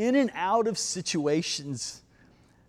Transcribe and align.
in 0.00 0.14
and 0.14 0.30
out 0.34 0.66
of 0.66 0.78
situations 0.78 2.02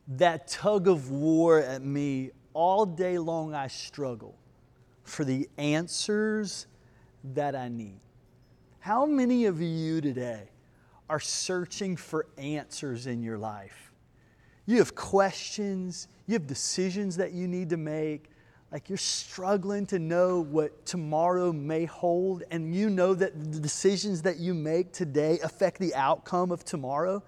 that 0.06 0.50
tug 0.50 0.90
of 0.90 1.10
war 1.12 1.60
at 1.60 1.82
me 1.82 2.32
all 2.54 2.86
day 2.86 3.18
long, 3.18 3.56
I 3.56 3.68
struggle 3.68 4.36
for 5.06 5.24
the 5.24 5.48
answers 5.58 6.68
that 7.24 7.56
I 7.56 7.70
need. 7.70 8.02
How 8.80 9.06
many 9.06 9.46
of 9.46 9.62
you 9.62 10.02
today 10.02 10.50
are 11.10 11.22
searching 11.22 11.96
for 11.96 12.28
answers 12.38 13.08
in 13.08 13.24
your 13.24 13.38
life? 13.38 13.94
You 14.66 14.80
have 14.80 14.94
questions, 14.94 16.10
you 16.28 16.34
have 16.34 16.48
decisions 16.48 17.16
that 17.16 17.32
you 17.32 17.48
need 17.48 17.70
to 17.70 17.78
make. 17.78 18.30
Like 18.72 18.88
you're 18.88 18.98
struggling 18.98 19.86
to 19.88 20.00
know 20.00 20.40
what 20.40 20.86
tomorrow 20.86 21.52
may 21.52 21.86
hold, 21.86 22.44
and 22.52 22.74
you 22.74 22.90
know 22.90 23.14
that 23.14 23.52
the 23.52 23.60
decisions 23.60 24.22
that 24.22 24.38
you 24.38 24.54
make 24.54 24.94
today 24.94 25.40
affect 25.44 25.80
the 25.80 25.94
outcome 25.94 26.52
of 26.52 26.64
tomorrow. 26.64 27.22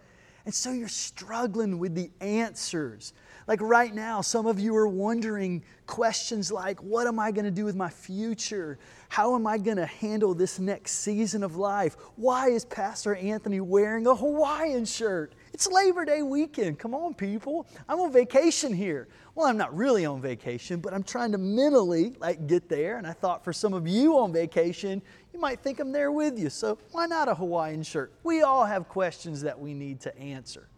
And 0.45 0.53
so 0.53 0.71
you're 0.71 0.87
struggling 0.87 1.79
with 1.79 1.95
the 1.95 2.11
answers. 2.21 3.13
Like 3.47 3.61
right 3.61 3.93
now, 3.93 4.21
some 4.21 4.45
of 4.45 4.59
you 4.59 4.75
are 4.75 4.87
wondering 4.87 5.63
questions 5.85 6.51
like 6.51 6.81
What 6.81 7.07
am 7.07 7.19
I 7.19 7.31
going 7.31 7.45
to 7.45 7.51
do 7.51 7.65
with 7.65 7.75
my 7.75 7.89
future? 7.89 8.79
How 9.09 9.35
am 9.35 9.45
I 9.45 9.57
going 9.57 9.77
to 9.77 9.85
handle 9.85 10.33
this 10.33 10.59
next 10.59 10.93
season 10.93 11.43
of 11.43 11.55
life? 11.55 11.97
Why 12.15 12.49
is 12.49 12.65
Pastor 12.65 13.15
Anthony 13.15 13.59
wearing 13.59 14.07
a 14.07 14.15
Hawaiian 14.15 14.85
shirt? 14.85 15.33
It's 15.53 15.67
Labor 15.67 16.05
Day 16.05 16.21
weekend. 16.21 16.79
Come 16.79 16.95
on, 16.95 17.13
people. 17.13 17.67
I'm 17.87 17.99
on 17.99 18.11
vacation 18.11 18.73
here. 18.73 19.07
Well, 19.35 19.47
I'm 19.47 19.57
not 19.57 19.75
really 19.75 20.05
on 20.05 20.21
vacation, 20.21 20.79
but 20.79 20.93
I'm 20.93 21.03
trying 21.03 21.31
to 21.33 21.37
mentally 21.37 22.15
like 22.19 22.47
get 22.47 22.69
there. 22.69 22.97
And 22.97 23.05
I 23.05 23.13
thought 23.13 23.43
for 23.43 23.53
some 23.53 23.73
of 23.73 23.87
you 23.87 24.17
on 24.17 24.31
vacation, 24.31 25.01
you 25.33 25.39
might 25.39 25.59
think 25.59 25.79
I'm 25.79 25.91
there 25.91 26.11
with 26.11 26.39
you. 26.39 26.49
So 26.49 26.77
why 26.91 27.07
not 27.07 27.27
a 27.27 27.35
Hawaiian 27.35 27.83
shirt? 27.83 28.13
We 28.23 28.41
all 28.41 28.65
have 28.65 28.87
questions 28.87 29.41
that 29.41 29.59
we 29.59 29.73
need 29.73 29.99
to 30.01 30.17
answer. 30.17 30.69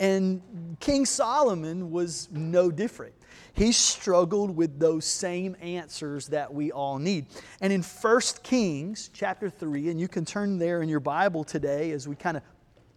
And 0.00 0.76
King 0.80 1.06
Solomon 1.06 1.90
was 1.90 2.28
no 2.32 2.70
different. 2.70 3.14
He 3.52 3.70
struggled 3.70 4.56
with 4.56 4.80
those 4.80 5.04
same 5.04 5.56
answers 5.60 6.26
that 6.28 6.52
we 6.52 6.72
all 6.72 6.98
need. 6.98 7.26
And 7.60 7.72
in 7.72 7.82
1 7.82 8.20
Kings 8.42 9.10
chapter 9.12 9.48
3, 9.48 9.90
and 9.90 10.00
you 10.00 10.08
can 10.08 10.24
turn 10.24 10.58
there 10.58 10.82
in 10.82 10.88
your 10.88 11.00
Bible 11.00 11.44
today 11.44 11.92
as 11.92 12.08
we 12.08 12.16
kind 12.16 12.36
of 12.36 12.42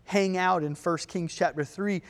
hang 0.05 0.37
out 0.37 0.63
in 0.63 0.73
1 0.73 0.97
Kings 1.07 1.35
chapter 1.35 1.63
3, 1.63 2.01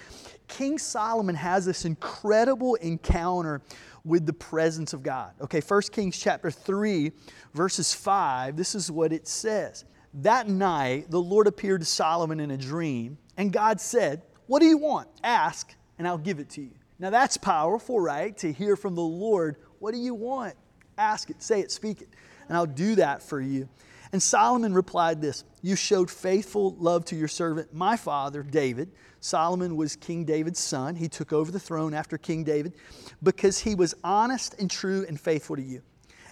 King 0.47 0.77
Solomon 0.77 1.35
has 1.35 1.65
this 1.65 1.83
incredible 1.83 2.75
encounter 2.75 3.61
with 4.05 4.25
the 4.25 4.33
presence 4.33 4.93
of 4.93 5.03
God. 5.03 5.33
Okay, 5.41 5.59
1 5.59 5.81
Kings 5.91 6.17
chapter 6.17 6.49
3, 6.49 7.11
verses 7.53 7.93
5, 7.93 8.55
this 8.55 8.75
is 8.75 8.89
what 8.89 9.11
it 9.11 9.27
says. 9.27 9.83
That 10.13 10.47
night, 10.47 11.11
the 11.11 11.21
Lord 11.21 11.47
appeared 11.47 11.81
to 11.81 11.85
Solomon 11.85 12.39
in 12.39 12.51
a 12.51 12.57
dream, 12.57 13.17
and 13.35 13.51
God 13.51 13.81
said, 13.81 14.21
What 14.47 14.61
do 14.61 14.65
you 14.65 14.77
want? 14.77 15.07
Ask, 15.23 15.75
and 15.97 16.07
I'll 16.07 16.17
give 16.17 16.39
it 16.39 16.49
to 16.51 16.61
you. 16.61 16.71
Now 16.99 17.09
that's 17.09 17.37
powerful, 17.37 17.99
right? 17.99 18.35
To 18.37 18.51
hear 18.51 18.75
from 18.75 18.95
the 18.95 19.01
Lord, 19.01 19.57
What 19.79 19.93
do 19.93 19.99
you 19.99 20.15
want? 20.15 20.55
Ask 20.97 21.29
it, 21.29 21.43
say 21.43 21.59
it, 21.59 21.71
speak 21.71 22.01
it, 22.01 22.09
and 22.47 22.57
I'll 22.57 22.65
do 22.65 22.95
that 22.95 23.21
for 23.21 23.39
you. 23.39 23.69
And 24.11 24.23
Solomon 24.23 24.73
replied 24.73 25.21
this 25.21 25.43
You 25.61 25.75
showed 25.75 26.09
faithful 26.09 26.75
love 26.79 27.05
to 27.05 27.15
your 27.15 27.27
servant, 27.27 27.73
my 27.73 27.97
father, 27.97 28.41
David. 28.41 28.91
Solomon 29.19 29.75
was 29.75 29.95
King 29.95 30.25
David's 30.25 30.59
son. 30.59 30.95
He 30.95 31.09
took 31.09 31.33
over 31.33 31.51
the 31.51 31.59
throne 31.59 31.93
after 31.93 32.17
King 32.17 32.43
David 32.43 32.73
because 33.21 33.59
he 33.59 33.75
was 33.75 33.93
honest 34.03 34.55
and 34.59 34.69
true 34.69 35.05
and 35.07 35.19
faithful 35.19 35.55
to 35.55 35.61
you. 35.61 35.81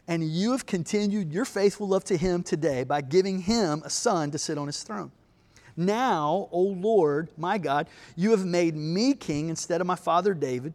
And 0.07 0.23
you 0.23 0.51
have 0.51 0.65
continued 0.65 1.33
your 1.33 1.45
faithful 1.45 1.87
love 1.87 2.03
to 2.05 2.17
him 2.17 2.43
today 2.43 2.83
by 2.83 3.01
giving 3.01 3.41
him 3.41 3.81
a 3.83 3.89
son 3.89 4.31
to 4.31 4.37
sit 4.37 4.57
on 4.57 4.67
his 4.67 4.83
throne. 4.83 5.11
Now, 5.77 6.47
O 6.51 6.61
Lord, 6.61 7.29
my 7.37 7.57
God, 7.57 7.87
you 8.15 8.31
have 8.31 8.45
made 8.45 8.75
me 8.75 9.13
king 9.13 9.49
instead 9.49 9.81
of 9.81 9.87
my 9.87 9.95
father 9.95 10.33
David. 10.33 10.73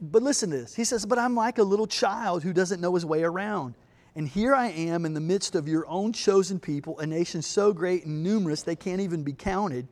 But 0.00 0.22
listen 0.22 0.50
to 0.50 0.56
this. 0.56 0.74
He 0.74 0.84
says, 0.84 1.04
But 1.04 1.18
I'm 1.18 1.34
like 1.34 1.58
a 1.58 1.62
little 1.62 1.86
child 1.86 2.42
who 2.42 2.52
doesn't 2.52 2.80
know 2.80 2.94
his 2.94 3.04
way 3.04 3.22
around. 3.22 3.74
And 4.16 4.26
here 4.26 4.54
I 4.54 4.68
am 4.68 5.04
in 5.04 5.14
the 5.14 5.20
midst 5.20 5.54
of 5.54 5.68
your 5.68 5.86
own 5.86 6.12
chosen 6.12 6.58
people, 6.58 6.98
a 6.98 7.06
nation 7.06 7.42
so 7.42 7.72
great 7.72 8.06
and 8.06 8.22
numerous 8.22 8.62
they 8.62 8.76
can't 8.76 9.00
even 9.00 9.22
be 9.22 9.32
counted. 9.32 9.86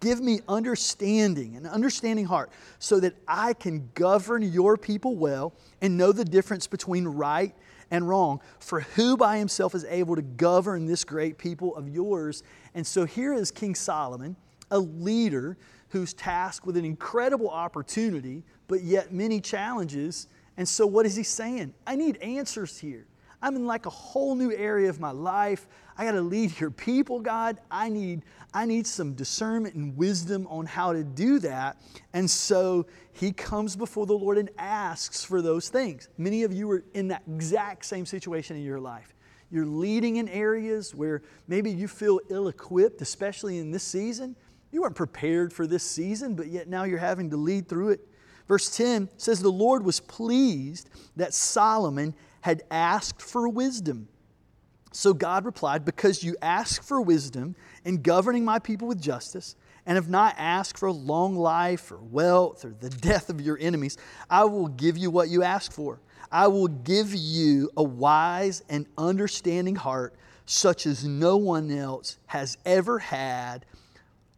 Give 0.00 0.20
me 0.20 0.40
understanding, 0.48 1.56
an 1.56 1.66
understanding 1.66 2.24
heart, 2.24 2.50
so 2.78 3.00
that 3.00 3.14
I 3.28 3.52
can 3.52 3.90
govern 3.94 4.42
your 4.42 4.78
people 4.78 5.14
well 5.14 5.52
and 5.82 5.98
know 5.98 6.10
the 6.10 6.24
difference 6.24 6.66
between 6.66 7.06
right 7.06 7.54
and 7.90 8.08
wrong. 8.08 8.40
For 8.58 8.80
who 8.80 9.16
by 9.16 9.38
himself 9.38 9.74
is 9.74 9.84
able 9.84 10.16
to 10.16 10.22
govern 10.22 10.86
this 10.86 11.04
great 11.04 11.38
people 11.38 11.74
of 11.76 11.88
yours? 11.88 12.42
And 12.74 12.86
so 12.86 13.04
here 13.04 13.34
is 13.34 13.50
King 13.50 13.74
Solomon, 13.74 14.36
a 14.70 14.78
leader 14.78 15.56
who's 15.88 16.14
tasked 16.14 16.66
with 16.66 16.76
an 16.76 16.84
incredible 16.84 17.50
opportunity, 17.50 18.44
but 18.68 18.82
yet 18.82 19.12
many 19.12 19.40
challenges. 19.40 20.28
And 20.56 20.68
so 20.68 20.86
what 20.86 21.06
is 21.06 21.16
he 21.16 21.24
saying? 21.24 21.74
I 21.86 21.96
need 21.96 22.16
answers 22.18 22.78
here. 22.78 23.06
I'm 23.42 23.56
in 23.56 23.66
like 23.66 23.86
a 23.86 23.90
whole 23.90 24.34
new 24.34 24.52
area 24.52 24.90
of 24.90 25.00
my 25.00 25.10
life. 25.10 25.66
I 25.96 26.04
got 26.04 26.12
to 26.12 26.20
lead 26.20 26.58
your 26.60 26.70
people, 26.70 27.20
God. 27.20 27.58
I 27.70 27.88
need, 27.88 28.22
I 28.52 28.66
need 28.66 28.86
some 28.86 29.14
discernment 29.14 29.74
and 29.74 29.96
wisdom 29.96 30.46
on 30.48 30.66
how 30.66 30.92
to 30.92 31.02
do 31.02 31.38
that. 31.40 31.78
And 32.12 32.30
so 32.30 32.86
he 33.12 33.32
comes 33.32 33.76
before 33.76 34.06
the 34.06 34.16
Lord 34.16 34.38
and 34.38 34.50
asks 34.58 35.24
for 35.24 35.40
those 35.40 35.68
things. 35.68 36.08
Many 36.18 36.42
of 36.42 36.52
you 36.52 36.70
are 36.70 36.84
in 36.94 37.08
that 37.08 37.22
exact 37.26 37.84
same 37.86 38.06
situation 38.06 38.56
in 38.56 38.62
your 38.62 38.80
life. 38.80 39.14
You're 39.50 39.66
leading 39.66 40.16
in 40.16 40.28
areas 40.28 40.94
where 40.94 41.22
maybe 41.48 41.70
you 41.70 41.88
feel 41.88 42.20
ill 42.28 42.48
equipped, 42.48 43.02
especially 43.02 43.58
in 43.58 43.70
this 43.70 43.82
season. 43.82 44.36
You 44.70 44.82
weren't 44.82 44.94
prepared 44.94 45.52
for 45.52 45.66
this 45.66 45.82
season, 45.82 46.34
but 46.34 46.46
yet 46.46 46.68
now 46.68 46.84
you're 46.84 46.98
having 46.98 47.30
to 47.30 47.36
lead 47.36 47.68
through 47.68 47.90
it. 47.90 48.00
Verse 48.46 48.76
10 48.76 49.08
says, 49.16 49.40
The 49.40 49.48
Lord 49.48 49.84
was 49.84 50.00
pleased 50.00 50.88
that 51.16 51.34
Solomon 51.34 52.14
had 52.40 52.62
asked 52.70 53.20
for 53.22 53.48
wisdom. 53.48 54.08
So 54.92 55.14
God 55.14 55.44
replied, 55.44 55.84
Because 55.84 56.24
you 56.24 56.36
ask 56.42 56.82
for 56.82 57.00
wisdom 57.00 57.54
in 57.84 58.02
governing 58.02 58.44
my 58.44 58.58
people 58.58 58.88
with 58.88 59.00
justice, 59.00 59.54
and 59.86 59.96
have 59.96 60.08
not 60.08 60.34
asked 60.38 60.78
for 60.78 60.90
long 60.92 61.36
life 61.36 61.90
or 61.90 61.98
wealth 61.98 62.64
or 62.64 62.74
the 62.78 62.90
death 63.00 63.30
of 63.30 63.40
your 63.40 63.58
enemies, 63.60 63.96
I 64.28 64.44
will 64.44 64.68
give 64.68 64.96
you 64.96 65.10
what 65.10 65.28
you 65.28 65.42
ask 65.42 65.72
for. 65.72 66.00
I 66.30 66.46
will 66.46 66.68
give 66.68 67.14
you 67.14 67.70
a 67.76 67.82
wise 67.82 68.62
and 68.68 68.86
understanding 68.96 69.74
heart, 69.74 70.14
such 70.46 70.86
as 70.86 71.04
no 71.04 71.36
one 71.36 71.70
else 71.70 72.18
has 72.26 72.56
ever 72.64 72.98
had 72.98 73.66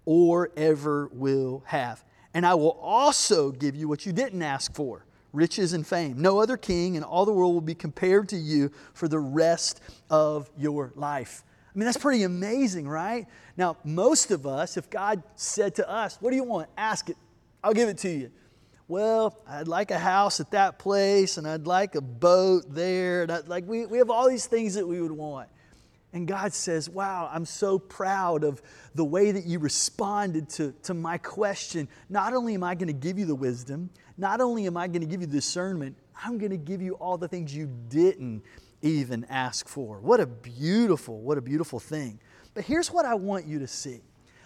or 0.05 0.51
ever 0.57 1.11
will 1.13 1.63
have. 1.67 2.03
And 2.35 2.47
I 2.47 2.55
will 2.55 2.79
also 2.81 3.51
give 3.51 3.77
you 3.77 3.89
what 3.89 4.07
you 4.07 4.13
didn't 4.13 4.43
ask 4.43 4.75
for 4.75 5.05
riches 5.33 5.73
and 5.73 5.87
fame. 5.87 6.21
No 6.21 6.41
other 6.41 6.57
king 6.57 6.95
in 6.95 7.03
all 7.03 7.25
the 7.25 7.33
world 7.33 7.55
will 7.55 7.61
be 7.61 7.75
compared 7.75 8.29
to 8.31 8.37
you 8.37 8.71
for 8.95 9.09
the 9.09 9.19
rest 9.19 9.81
of 10.11 10.51
your 10.57 10.93
life. 10.95 11.43
I 11.75 11.79
mean, 11.79 11.87
that's 11.87 11.97
pretty 11.97 12.23
amazing, 12.23 12.87
right? 12.87 13.27
Now, 13.57 13.79
most 13.83 14.31
of 14.31 14.47
us, 14.47 14.77
if 14.77 14.91
God 14.91 15.23
said 15.37 15.75
to 15.77 15.91
us, 15.91 16.19
What 16.21 16.31
do 16.31 16.37
you 16.37 16.45
want? 16.45 16.69
Ask 16.77 17.09
it, 17.09 17.17
I'll 17.65 17.73
give 17.73 17.89
it 17.89 17.99
to 17.99 18.11
you. 18.11 18.31
Well, 18.89 19.39
I'd 19.49 19.69
like 19.69 19.91
a 19.91 19.99
house 19.99 20.39
at 20.41 20.51
that 20.51 20.79
place, 20.79 21.39
and 21.39 21.49
I'd 21.49 21.67
like 21.67 21.95
a 21.95 22.03
boat 22.03 22.65
there. 22.69 23.23
And 23.23 23.33
I'd, 23.33 23.49
like 23.49 23.67
we, 23.67 23.87
we 23.87 23.99
have 23.99 24.11
all 24.11 24.29
these 24.29 24.47
things 24.47 24.75
that 24.75 24.87
we 24.87 25.01
would 25.01 25.13
want. 25.13 25.49
And 26.13 26.29
God 26.29 26.53
says, 26.53 26.91
Wow, 26.91 27.31
I'm 27.33 27.45
so 27.45 27.79
proud 27.79 28.45
of 28.45 28.61
the 28.95 29.05
way 29.05 29.33
that 29.33 29.47
you 29.47 29.59
responded 29.59 30.49
to, 30.51 30.73
to 30.83 30.95
my 30.95 31.19
question. 31.19 31.89
Not 32.11 32.35
only 32.35 32.55
am 32.55 32.63
I 32.63 32.75
going 32.75 32.89
to 32.89 32.93
give 32.93 33.19
you 33.19 33.25
the 33.25 33.35
wisdom, 33.35 33.91
not 34.19 34.41
only 34.41 34.67
am 34.67 34.77
I 34.77 34.89
going 34.89 35.01
to 35.01 35.07
give 35.07 35.21
you 35.21 35.27
discernment, 35.27 35.97
I'm 36.23 36.39
going 36.39 36.51
to 36.51 36.59
give 36.59 36.83
you 36.83 36.95
all 36.95 37.17
the 37.17 37.29
things 37.29 37.55
you 37.55 37.71
didn't 37.89 38.43
even 38.83 39.25
ask 39.31 39.69
for. 39.69 40.01
What 40.01 40.21
a 40.21 40.27
beautiful, 40.27 41.21
what 41.21 41.39
a 41.39 41.41
beautiful 41.41 41.81
thing. 41.81 42.21
But 42.55 42.65
here's 42.65 42.91
what 42.91 43.07
I 43.07 43.15
want 43.15 43.47
you 43.47 43.59
to 43.61 43.67
see 43.67 44.03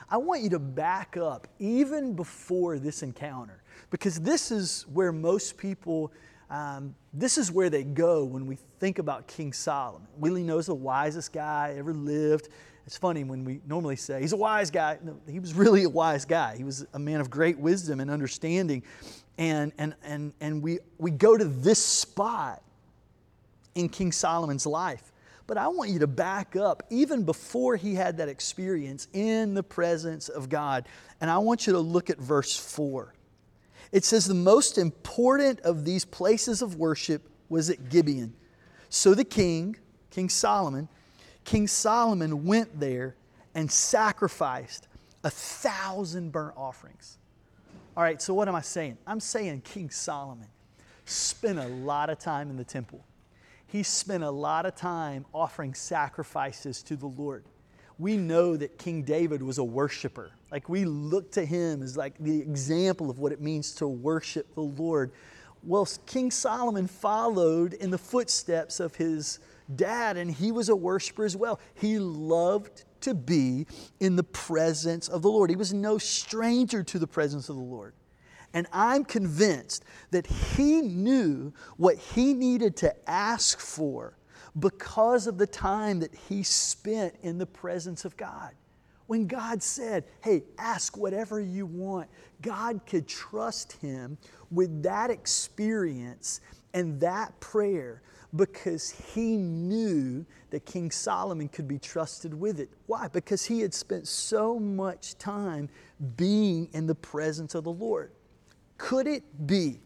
I 0.08 0.18
want 0.18 0.42
you 0.42 0.50
to 0.50 0.60
back 0.60 1.16
up 1.16 1.48
even 1.58 2.14
before 2.14 2.78
this 2.78 3.02
encounter, 3.02 3.62
because 3.90 4.20
this 4.20 4.50
is 4.50 4.86
where 4.92 5.12
most 5.12 5.56
people. 5.56 6.12
Um, 6.50 6.94
this 7.12 7.38
is 7.38 7.50
where 7.50 7.70
they 7.70 7.82
go 7.82 8.24
when 8.24 8.46
we 8.46 8.56
think 8.78 8.98
about 8.98 9.26
King 9.26 9.52
Solomon. 9.52 10.06
Willie 10.18 10.42
knows 10.42 10.66
the 10.66 10.74
wisest 10.74 11.32
guy 11.32 11.74
ever 11.76 11.92
lived. 11.92 12.48
It's 12.86 12.96
funny 12.96 13.24
when 13.24 13.44
we 13.44 13.60
normally 13.66 13.96
say 13.96 14.20
he's 14.20 14.32
a 14.32 14.36
wise 14.36 14.70
guy. 14.70 14.98
No, 15.02 15.18
he 15.28 15.40
was 15.40 15.54
really 15.54 15.82
a 15.82 15.88
wise 15.88 16.24
guy. 16.24 16.56
He 16.56 16.62
was 16.62 16.86
a 16.94 16.98
man 16.98 17.20
of 17.20 17.30
great 17.30 17.58
wisdom 17.58 17.98
and 17.98 18.10
understanding. 18.10 18.84
And, 19.38 19.72
and, 19.76 19.94
and, 20.04 20.32
and 20.40 20.62
we, 20.62 20.78
we 20.98 21.10
go 21.10 21.36
to 21.36 21.44
this 21.44 21.84
spot 21.84 22.62
in 23.74 23.88
King 23.88 24.12
Solomon's 24.12 24.66
life. 24.66 25.12
But 25.48 25.58
I 25.58 25.68
want 25.68 25.90
you 25.90 25.98
to 26.00 26.06
back 26.06 26.56
up 26.56 26.84
even 26.90 27.24
before 27.24 27.76
he 27.76 27.94
had 27.94 28.16
that 28.18 28.28
experience 28.28 29.08
in 29.12 29.54
the 29.54 29.62
presence 29.62 30.28
of 30.28 30.48
God. 30.48 30.86
And 31.20 31.30
I 31.30 31.38
want 31.38 31.66
you 31.66 31.72
to 31.74 31.80
look 31.80 32.08
at 32.08 32.18
verse 32.18 32.56
4. 32.56 33.12
It 33.96 34.04
says, 34.04 34.26
The 34.26 34.34
most 34.34 34.76
important 34.76 35.60
of 35.60 35.86
these 35.86 36.04
places 36.04 36.60
of 36.60 36.76
worship 36.76 37.30
was 37.48 37.70
at 37.70 37.88
Gibeon. 37.88 38.34
So 38.90 39.14
the 39.14 39.24
king, 39.24 39.74
King 40.10 40.28
Solomon, 40.28 40.86
King 41.44 41.66
Solomon 41.66 42.44
went 42.44 42.78
there 42.78 43.16
and 43.54 43.72
sacrificed 43.72 44.86
a 45.24 45.30
thousand 45.30 46.30
burnt 46.30 46.58
offerings. 46.58 47.16
All 47.96 48.02
right, 48.02 48.20
so 48.20 48.34
what 48.34 48.48
am 48.48 48.54
I 48.54 48.60
saying? 48.60 48.98
I'm 49.06 49.18
saying 49.18 49.62
King 49.62 49.88
Solomon 49.88 50.48
spent 51.06 51.58
a 51.58 51.68
lot 51.68 52.10
of 52.10 52.18
time 52.18 52.50
in 52.50 52.58
the 52.58 52.64
temple. 52.64 53.02
He 53.66 53.82
spent 53.82 54.22
a 54.22 54.30
lot 54.30 54.66
of 54.66 54.74
time 54.74 55.24
offering 55.32 55.72
sacrifices 55.72 56.82
to 56.82 56.96
the 56.96 57.06
Lord. 57.06 57.46
We 57.98 58.16
know 58.16 58.56
that 58.56 58.78
King 58.78 59.02
David 59.02 59.42
was 59.42 59.58
a 59.58 59.64
worshiper. 59.64 60.32
Like 60.50 60.68
we 60.68 60.84
look 60.84 61.32
to 61.32 61.44
him 61.44 61.82
as 61.82 61.96
like 61.96 62.14
the 62.18 62.40
example 62.40 63.10
of 63.10 63.18
what 63.18 63.32
it 63.32 63.40
means 63.40 63.72
to 63.76 63.88
worship 63.88 64.54
the 64.54 64.60
Lord. 64.60 65.12
Well, 65.62 65.88
King 66.06 66.30
Solomon 66.30 66.86
followed 66.86 67.72
in 67.72 67.90
the 67.90 67.98
footsteps 67.98 68.78
of 68.78 68.94
his 68.94 69.40
dad, 69.74 70.16
and 70.16 70.30
he 70.30 70.52
was 70.52 70.68
a 70.68 70.76
worshiper 70.76 71.24
as 71.24 71.36
well. 71.36 71.58
He 71.74 71.98
loved 71.98 72.84
to 73.00 73.14
be 73.14 73.66
in 73.98 74.16
the 74.16 74.24
presence 74.24 75.08
of 75.08 75.22
the 75.22 75.28
Lord. 75.28 75.50
He 75.50 75.56
was 75.56 75.72
no 75.72 75.98
stranger 75.98 76.82
to 76.84 76.98
the 76.98 77.06
presence 77.06 77.48
of 77.48 77.56
the 77.56 77.62
Lord. 77.62 77.94
And 78.52 78.66
I'm 78.72 79.04
convinced 79.04 79.84
that 80.12 80.26
he 80.26 80.80
knew 80.80 81.52
what 81.76 81.98
he 81.98 82.32
needed 82.32 82.76
to 82.78 83.10
ask 83.10 83.58
for 83.58 84.16
because 84.58 85.26
of 85.26 85.38
the 85.38 85.46
time 85.46 86.00
that 86.00 86.14
he 86.28 86.42
spent 86.42 87.14
in 87.22 87.38
the 87.38 87.46
presence 87.46 88.04
of 88.04 88.16
God. 88.16 88.52
When 89.06 89.26
God 89.26 89.62
said, 89.62 90.04
Hey, 90.22 90.42
ask 90.58 90.96
whatever 90.96 91.40
you 91.40 91.66
want, 91.66 92.08
God 92.42 92.80
could 92.86 93.06
trust 93.06 93.72
him 93.74 94.18
with 94.50 94.82
that 94.82 95.10
experience 95.10 96.40
and 96.74 97.00
that 97.00 97.38
prayer 97.40 98.02
because 98.34 98.90
he 98.90 99.36
knew 99.36 100.26
that 100.50 100.66
King 100.66 100.90
Solomon 100.90 101.48
could 101.48 101.68
be 101.68 101.78
trusted 101.78 102.34
with 102.34 102.60
it. 102.60 102.68
Why? 102.86 103.08
Because 103.08 103.44
he 103.44 103.60
had 103.60 103.72
spent 103.72 104.08
so 104.08 104.58
much 104.58 105.16
time 105.18 105.68
being 106.16 106.68
in 106.72 106.86
the 106.86 106.94
presence 106.94 107.54
of 107.54 107.64
the 107.64 107.72
Lord. 107.72 108.10
Could 108.76 109.06
it 109.06 109.46
be 109.46 109.80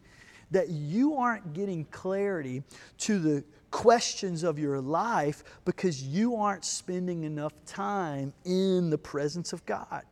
that 0.50 0.68
you 0.68 1.16
aren't 1.16 1.52
getting 1.52 1.84
clarity 1.86 2.62
to 2.98 3.18
the 3.18 3.44
questions 3.70 4.42
of 4.42 4.58
your 4.58 4.80
life 4.80 5.44
because 5.64 6.02
you 6.02 6.36
aren't 6.36 6.64
spending 6.64 7.24
enough 7.24 7.52
time 7.66 8.32
in 8.44 8.90
the 8.90 8.98
presence 8.98 9.52
of 9.52 9.64
God? 9.66 10.02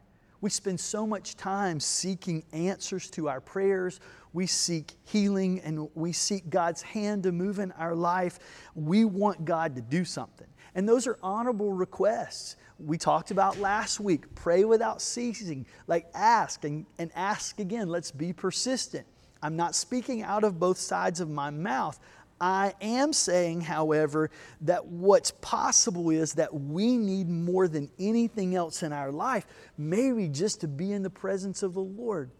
We 0.40 0.50
spend 0.50 0.78
so 0.78 1.06
much 1.06 1.36
time 1.36 1.80
seeking 1.80 2.44
answers 2.52 3.10
to 3.10 3.28
our 3.28 3.40
prayers. 3.40 3.98
We 4.32 4.46
seek 4.46 4.92
healing 5.04 5.60
and 5.60 5.88
we 5.94 6.12
seek 6.12 6.48
God's 6.48 6.82
hand 6.82 7.24
to 7.24 7.32
move 7.32 7.58
in 7.58 7.72
our 7.72 7.94
life. 7.94 8.38
We 8.74 9.04
want 9.04 9.44
God 9.44 9.74
to 9.74 9.82
do 9.82 10.04
something. 10.04 10.46
And 10.74 10.88
those 10.88 11.08
are 11.08 11.18
honorable 11.22 11.72
requests. 11.72 12.56
We 12.78 12.98
talked 12.98 13.32
about 13.32 13.58
last 13.58 13.98
week 13.98 14.32
pray 14.36 14.64
without 14.64 15.02
ceasing, 15.02 15.66
like 15.88 16.06
ask 16.14 16.62
and, 16.64 16.86
and 16.98 17.10
ask 17.16 17.58
again. 17.58 17.88
Let's 17.88 18.12
be 18.12 18.32
persistent. 18.32 19.06
I'm 19.42 19.56
not 19.56 19.74
speaking 19.74 20.22
out 20.22 20.44
of 20.44 20.58
both 20.58 20.78
sides 20.78 21.20
of 21.20 21.28
my 21.30 21.50
mouth. 21.50 21.98
I 22.40 22.74
am 22.80 23.12
saying, 23.12 23.62
however, 23.62 24.30
that 24.60 24.86
what's 24.86 25.32
possible 25.32 26.10
is 26.10 26.34
that 26.34 26.54
we 26.54 26.96
need 26.96 27.28
more 27.28 27.66
than 27.66 27.90
anything 27.98 28.54
else 28.54 28.82
in 28.82 28.92
our 28.92 29.10
life, 29.10 29.46
maybe 29.76 30.28
just 30.28 30.60
to 30.60 30.68
be 30.68 30.92
in 30.92 31.02
the 31.02 31.10
presence 31.10 31.62
of 31.62 31.74
the 31.74 31.80
Lord. 31.80 32.30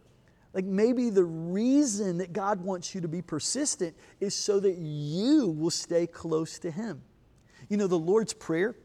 Like 0.55 0.65
maybe 0.65 1.11
the 1.11 1.25
reason 1.25 2.19
that 2.19 2.33
God 2.33 2.61
wants 2.61 2.95
you 2.95 3.01
to 3.01 3.09
be 3.09 3.23
persistent 3.23 3.97
is 4.21 4.35
so 4.35 4.61
that 4.61 4.77
you 4.79 5.49
will 5.49 5.71
stay 5.71 6.07
close 6.07 6.59
to 6.61 6.71
Him. 6.71 7.03
You 7.69 7.77
know, 7.77 7.87
the 7.87 7.99
Lord's 7.99 8.33
Prayer 8.33 8.77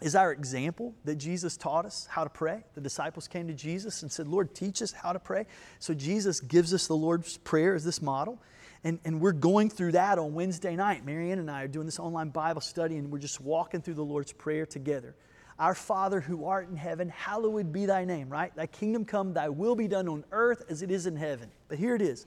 is 0.00 0.14
our 0.14 0.32
example 0.32 0.94
that 1.04 1.16
Jesus 1.16 1.56
taught 1.56 1.84
us 1.84 2.06
how 2.10 2.22
to 2.24 2.30
pray. 2.30 2.64
The 2.74 2.80
disciples 2.80 3.26
came 3.26 3.48
to 3.48 3.54
Jesus 3.54 4.02
and 4.02 4.12
said, 4.12 4.28
Lord, 4.28 4.54
teach 4.54 4.80
us 4.80 4.92
how 4.92 5.12
to 5.12 5.18
pray. 5.18 5.46
So 5.80 5.92
Jesus 5.92 6.40
gives 6.40 6.72
us 6.72 6.86
the 6.86 6.96
Lord's 6.96 7.36
Prayer 7.38 7.74
as 7.74 7.84
this 7.84 8.00
model. 8.00 8.40
And, 8.84 9.00
and 9.04 9.20
we're 9.20 9.32
going 9.32 9.70
through 9.70 9.92
that 9.92 10.18
on 10.18 10.34
Wednesday 10.34 10.76
night. 10.76 11.04
Marianne 11.04 11.40
and 11.40 11.50
I 11.50 11.64
are 11.64 11.68
doing 11.68 11.86
this 11.86 11.98
online 11.98 12.28
Bible 12.28 12.60
study, 12.60 12.96
and 12.96 13.10
we're 13.10 13.18
just 13.18 13.40
walking 13.40 13.80
through 13.80 13.94
the 13.94 14.04
Lord's 14.04 14.32
Prayer 14.32 14.66
together. 14.66 15.16
Our 15.58 15.74
Father 15.74 16.20
who 16.20 16.44
art 16.44 16.68
in 16.68 16.76
heaven, 16.76 17.08
hallowed 17.08 17.72
be 17.72 17.86
thy 17.86 18.04
name, 18.04 18.28
right? 18.28 18.54
Thy 18.54 18.66
kingdom 18.66 19.04
come, 19.04 19.34
thy 19.34 19.48
will 19.48 19.74
be 19.74 19.88
done 19.88 20.06
on 20.08 20.24
earth 20.30 20.62
as 20.68 20.82
it 20.82 20.92
is 20.92 21.06
in 21.06 21.16
heaven. 21.16 21.50
But 21.66 21.78
here 21.78 21.96
it 21.96 22.02
is 22.02 22.26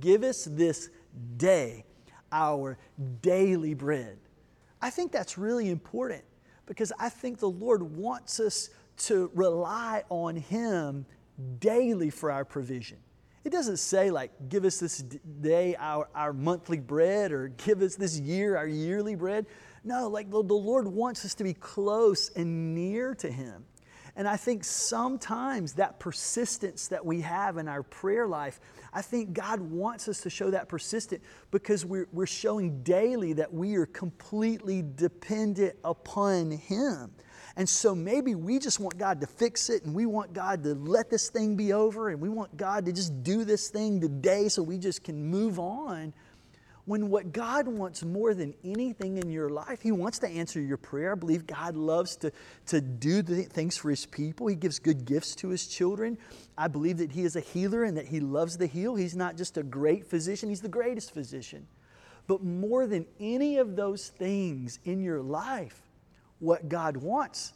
Give 0.00 0.22
us 0.22 0.46
this 0.50 0.90
day 1.36 1.84
our 2.32 2.76
daily 3.22 3.72
bread. 3.72 4.18
I 4.82 4.90
think 4.90 5.12
that's 5.12 5.38
really 5.38 5.70
important 5.70 6.22
because 6.66 6.92
I 6.98 7.08
think 7.08 7.38
the 7.38 7.50
Lord 7.50 7.82
wants 7.82 8.40
us 8.40 8.70
to 8.98 9.30
rely 9.34 10.02
on 10.08 10.36
Him 10.36 11.06
daily 11.58 12.10
for 12.10 12.30
our 12.30 12.44
provision. 12.44 12.98
It 13.44 13.50
doesn't 13.50 13.76
say, 13.76 14.10
like, 14.10 14.32
give 14.48 14.64
us 14.64 14.80
this 14.80 14.98
day 14.98 15.76
our, 15.76 16.08
our 16.14 16.32
monthly 16.32 16.80
bread 16.80 17.30
or 17.30 17.48
give 17.48 17.80
us 17.80 17.94
this 17.94 18.18
year 18.18 18.56
our 18.56 18.66
yearly 18.66 19.14
bread. 19.14 19.46
No, 19.84 20.08
like 20.08 20.30
the, 20.30 20.42
the 20.42 20.54
Lord 20.54 20.88
wants 20.88 21.24
us 21.24 21.34
to 21.34 21.44
be 21.44 21.54
close 21.54 22.30
and 22.30 22.74
near 22.74 23.14
to 23.14 23.30
Him. 23.30 23.64
And 24.16 24.26
I 24.26 24.38
think 24.38 24.64
sometimes 24.64 25.74
that 25.74 26.00
persistence 26.00 26.88
that 26.88 27.04
we 27.04 27.20
have 27.20 27.58
in 27.58 27.68
our 27.68 27.82
prayer 27.82 28.26
life, 28.26 28.60
I 28.94 29.02
think 29.02 29.34
God 29.34 29.60
wants 29.60 30.08
us 30.08 30.22
to 30.22 30.30
show 30.30 30.50
that 30.52 30.70
persistent 30.70 31.22
because 31.50 31.84
we're, 31.84 32.08
we're 32.12 32.26
showing 32.26 32.82
daily 32.82 33.34
that 33.34 33.52
we 33.52 33.76
are 33.76 33.84
completely 33.84 34.82
dependent 34.96 35.76
upon 35.84 36.50
Him. 36.50 37.12
And 37.56 37.68
so 37.68 37.94
maybe 37.94 38.34
we 38.34 38.58
just 38.58 38.80
want 38.80 38.96
God 38.96 39.20
to 39.20 39.26
fix 39.26 39.68
it 39.68 39.84
and 39.84 39.94
we 39.94 40.06
want 40.06 40.32
God 40.32 40.62
to 40.64 40.74
let 40.74 41.10
this 41.10 41.28
thing 41.28 41.54
be 41.54 41.74
over 41.74 42.08
and 42.08 42.18
we 42.18 42.30
want 42.30 42.56
God 42.56 42.86
to 42.86 42.92
just 42.92 43.22
do 43.22 43.44
this 43.44 43.68
thing 43.68 44.00
today 44.00 44.48
so 44.48 44.62
we 44.62 44.78
just 44.78 45.04
can 45.04 45.22
move 45.26 45.58
on. 45.58 46.14
When 46.86 47.10
what 47.10 47.32
God 47.32 47.66
wants 47.66 48.04
more 48.04 48.32
than 48.32 48.54
anything 48.64 49.18
in 49.18 49.28
your 49.28 49.48
life, 49.48 49.82
He 49.82 49.90
wants 49.90 50.20
to 50.20 50.28
answer 50.28 50.60
your 50.60 50.76
prayer. 50.76 51.12
I 51.12 51.14
believe 51.16 51.44
God 51.44 51.76
loves 51.76 52.14
to, 52.18 52.30
to 52.66 52.80
do 52.80 53.22
things 53.22 53.76
for 53.76 53.90
His 53.90 54.06
people. 54.06 54.46
He 54.46 54.54
gives 54.54 54.78
good 54.78 55.04
gifts 55.04 55.34
to 55.36 55.48
His 55.48 55.66
children. 55.66 56.16
I 56.56 56.68
believe 56.68 56.98
that 56.98 57.10
He 57.10 57.22
is 57.22 57.34
a 57.34 57.40
healer 57.40 57.82
and 57.84 57.96
that 57.96 58.06
He 58.06 58.20
loves 58.20 58.56
to 58.58 58.66
heal. 58.66 58.94
He's 58.94 59.16
not 59.16 59.36
just 59.36 59.58
a 59.58 59.64
great 59.64 60.06
physician, 60.06 60.48
He's 60.48 60.60
the 60.60 60.68
greatest 60.68 61.12
physician. 61.12 61.66
But 62.28 62.44
more 62.44 62.86
than 62.86 63.04
any 63.18 63.58
of 63.58 63.74
those 63.74 64.08
things 64.08 64.78
in 64.84 65.00
your 65.02 65.22
life, 65.22 65.82
what 66.38 66.68
God 66.68 66.96
wants 66.96 67.52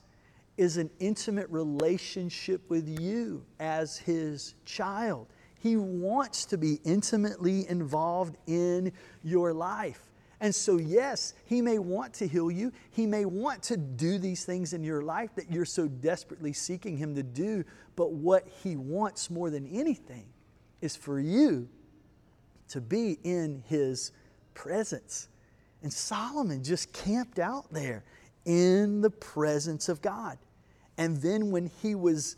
is 0.57 0.77
an 0.77 0.91
intimate 0.99 1.49
relationship 1.51 2.69
with 2.69 3.01
you 3.01 3.45
as 3.61 3.97
His 3.97 4.55
child. 4.65 5.29
He 5.61 5.77
wants 5.77 6.45
to 6.47 6.59
be 6.59 6.81
intimately 6.85 7.69
involved 7.69 8.37
in 8.47 8.93
your 9.23 9.53
life. 9.53 10.11
And 10.41 10.55
so, 10.55 10.79
yes, 10.79 11.35
He 11.45 11.61
may 11.61 11.79
want 11.79 12.15
to 12.15 12.27
heal 12.27 12.51
you. 12.51 12.73
He 12.91 13.07
may 13.07 13.27
want 13.27 13.63
to 13.65 13.77
do 13.77 14.19
these 14.19 14.45
things 14.45 14.73
in 14.73 14.83
your 14.83 15.03
life 15.03 15.35
that 15.37 15.51
you're 15.51 15.67
so 15.67 15.87
desperately 15.87 16.53
seeking 16.53 16.97
Him 16.97 17.15
to 17.15 17.23
do. 17.23 17.65
But 17.95 18.13
what 18.13 18.49
He 18.63 18.77
wants 18.77 19.31
more 19.31 19.51
than 19.51 19.67
anything 19.67 20.27
is 20.81 20.97
for 20.97 21.21
you 21.21 21.69
to 22.69 22.81
be 22.81 23.19
in 23.23 23.63
His 23.69 24.13
presence. 24.55 25.29
And 25.83 25.93
Solomon 25.93 26.65
just 26.65 26.93
camped 26.93 27.39
out 27.39 27.71
there 27.71 28.05
in 28.45 29.01
the 29.01 29.11
presence 29.11 29.89
of 29.89 30.01
God. 30.01 30.39
And 30.99 31.17
then 31.19 31.51
when 31.51 31.71
he 31.83 31.95
was 31.95 32.37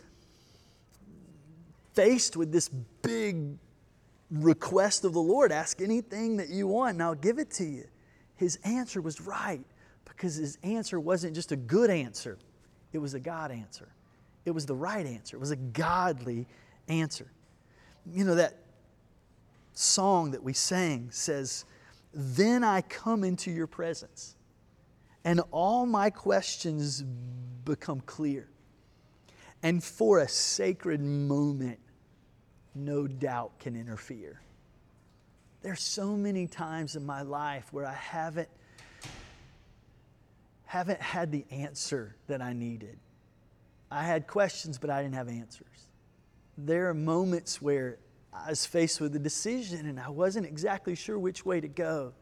faced 1.94 2.36
with 2.36 2.52
this 2.52 2.68
big 2.68 3.58
request 4.30 5.04
of 5.04 5.12
the 5.12 5.20
Lord, 5.20 5.52
ask 5.52 5.80
anything 5.80 6.38
that 6.38 6.48
you 6.48 6.66
want 6.66 6.94
and 6.94 7.02
I'll 7.02 7.14
give 7.14 7.38
it 7.38 7.50
to 7.52 7.64
you. 7.64 7.84
His 8.36 8.58
answer 8.64 9.00
was 9.00 9.20
right 9.20 9.64
because 10.04 10.36
his 10.36 10.58
answer 10.62 10.98
wasn't 10.98 11.34
just 11.34 11.52
a 11.52 11.56
good 11.56 11.90
answer, 11.90 12.38
it 12.92 12.98
was 12.98 13.14
a 13.14 13.20
God 13.20 13.50
answer. 13.50 13.88
It 14.44 14.50
was 14.50 14.66
the 14.66 14.74
right 14.74 15.06
answer, 15.06 15.36
it 15.36 15.40
was 15.40 15.52
a 15.52 15.56
godly 15.56 16.46
answer. 16.88 17.30
You 18.06 18.24
know, 18.24 18.34
that 18.34 18.56
song 19.72 20.32
that 20.32 20.42
we 20.42 20.52
sang 20.52 21.10
says, 21.10 21.64
Then 22.12 22.64
I 22.64 22.80
come 22.82 23.22
into 23.24 23.50
your 23.50 23.66
presence 23.66 24.34
and 25.24 25.40
all 25.50 25.86
my 25.86 26.10
questions 26.10 27.02
become 27.64 28.00
clear. 28.00 28.48
And 29.62 29.82
for 29.82 30.18
a 30.18 30.28
sacred 30.28 31.00
moment, 31.00 31.78
no 32.74 33.06
doubt 33.06 33.58
can 33.58 33.76
interfere. 33.76 34.40
There's 35.62 35.82
so 35.82 36.16
many 36.16 36.46
times 36.46 36.96
in 36.96 37.06
my 37.06 37.22
life 37.22 37.72
where 37.72 37.86
I 37.86 37.94
haven't 37.94 38.48
haven't 40.64 41.02
had 41.02 41.30
the 41.30 41.44
answer 41.50 42.16
that 42.28 42.40
I 42.40 42.54
needed. 42.54 42.98
I 43.90 44.04
had 44.04 44.26
questions, 44.26 44.78
but 44.78 44.88
I 44.88 45.02
didn't 45.02 45.16
have 45.16 45.28
answers. 45.28 45.66
There 46.56 46.88
are 46.88 46.94
moments 46.94 47.60
where 47.60 47.98
I 48.32 48.48
was 48.48 48.64
faced 48.64 48.98
with 48.98 49.14
a 49.14 49.18
decision 49.18 49.86
and 49.86 50.00
I 50.00 50.08
wasn't 50.08 50.46
exactly 50.46 50.94
sure 50.94 51.18
which 51.18 51.44
way 51.44 51.60
to 51.60 51.68
go. 51.68 52.14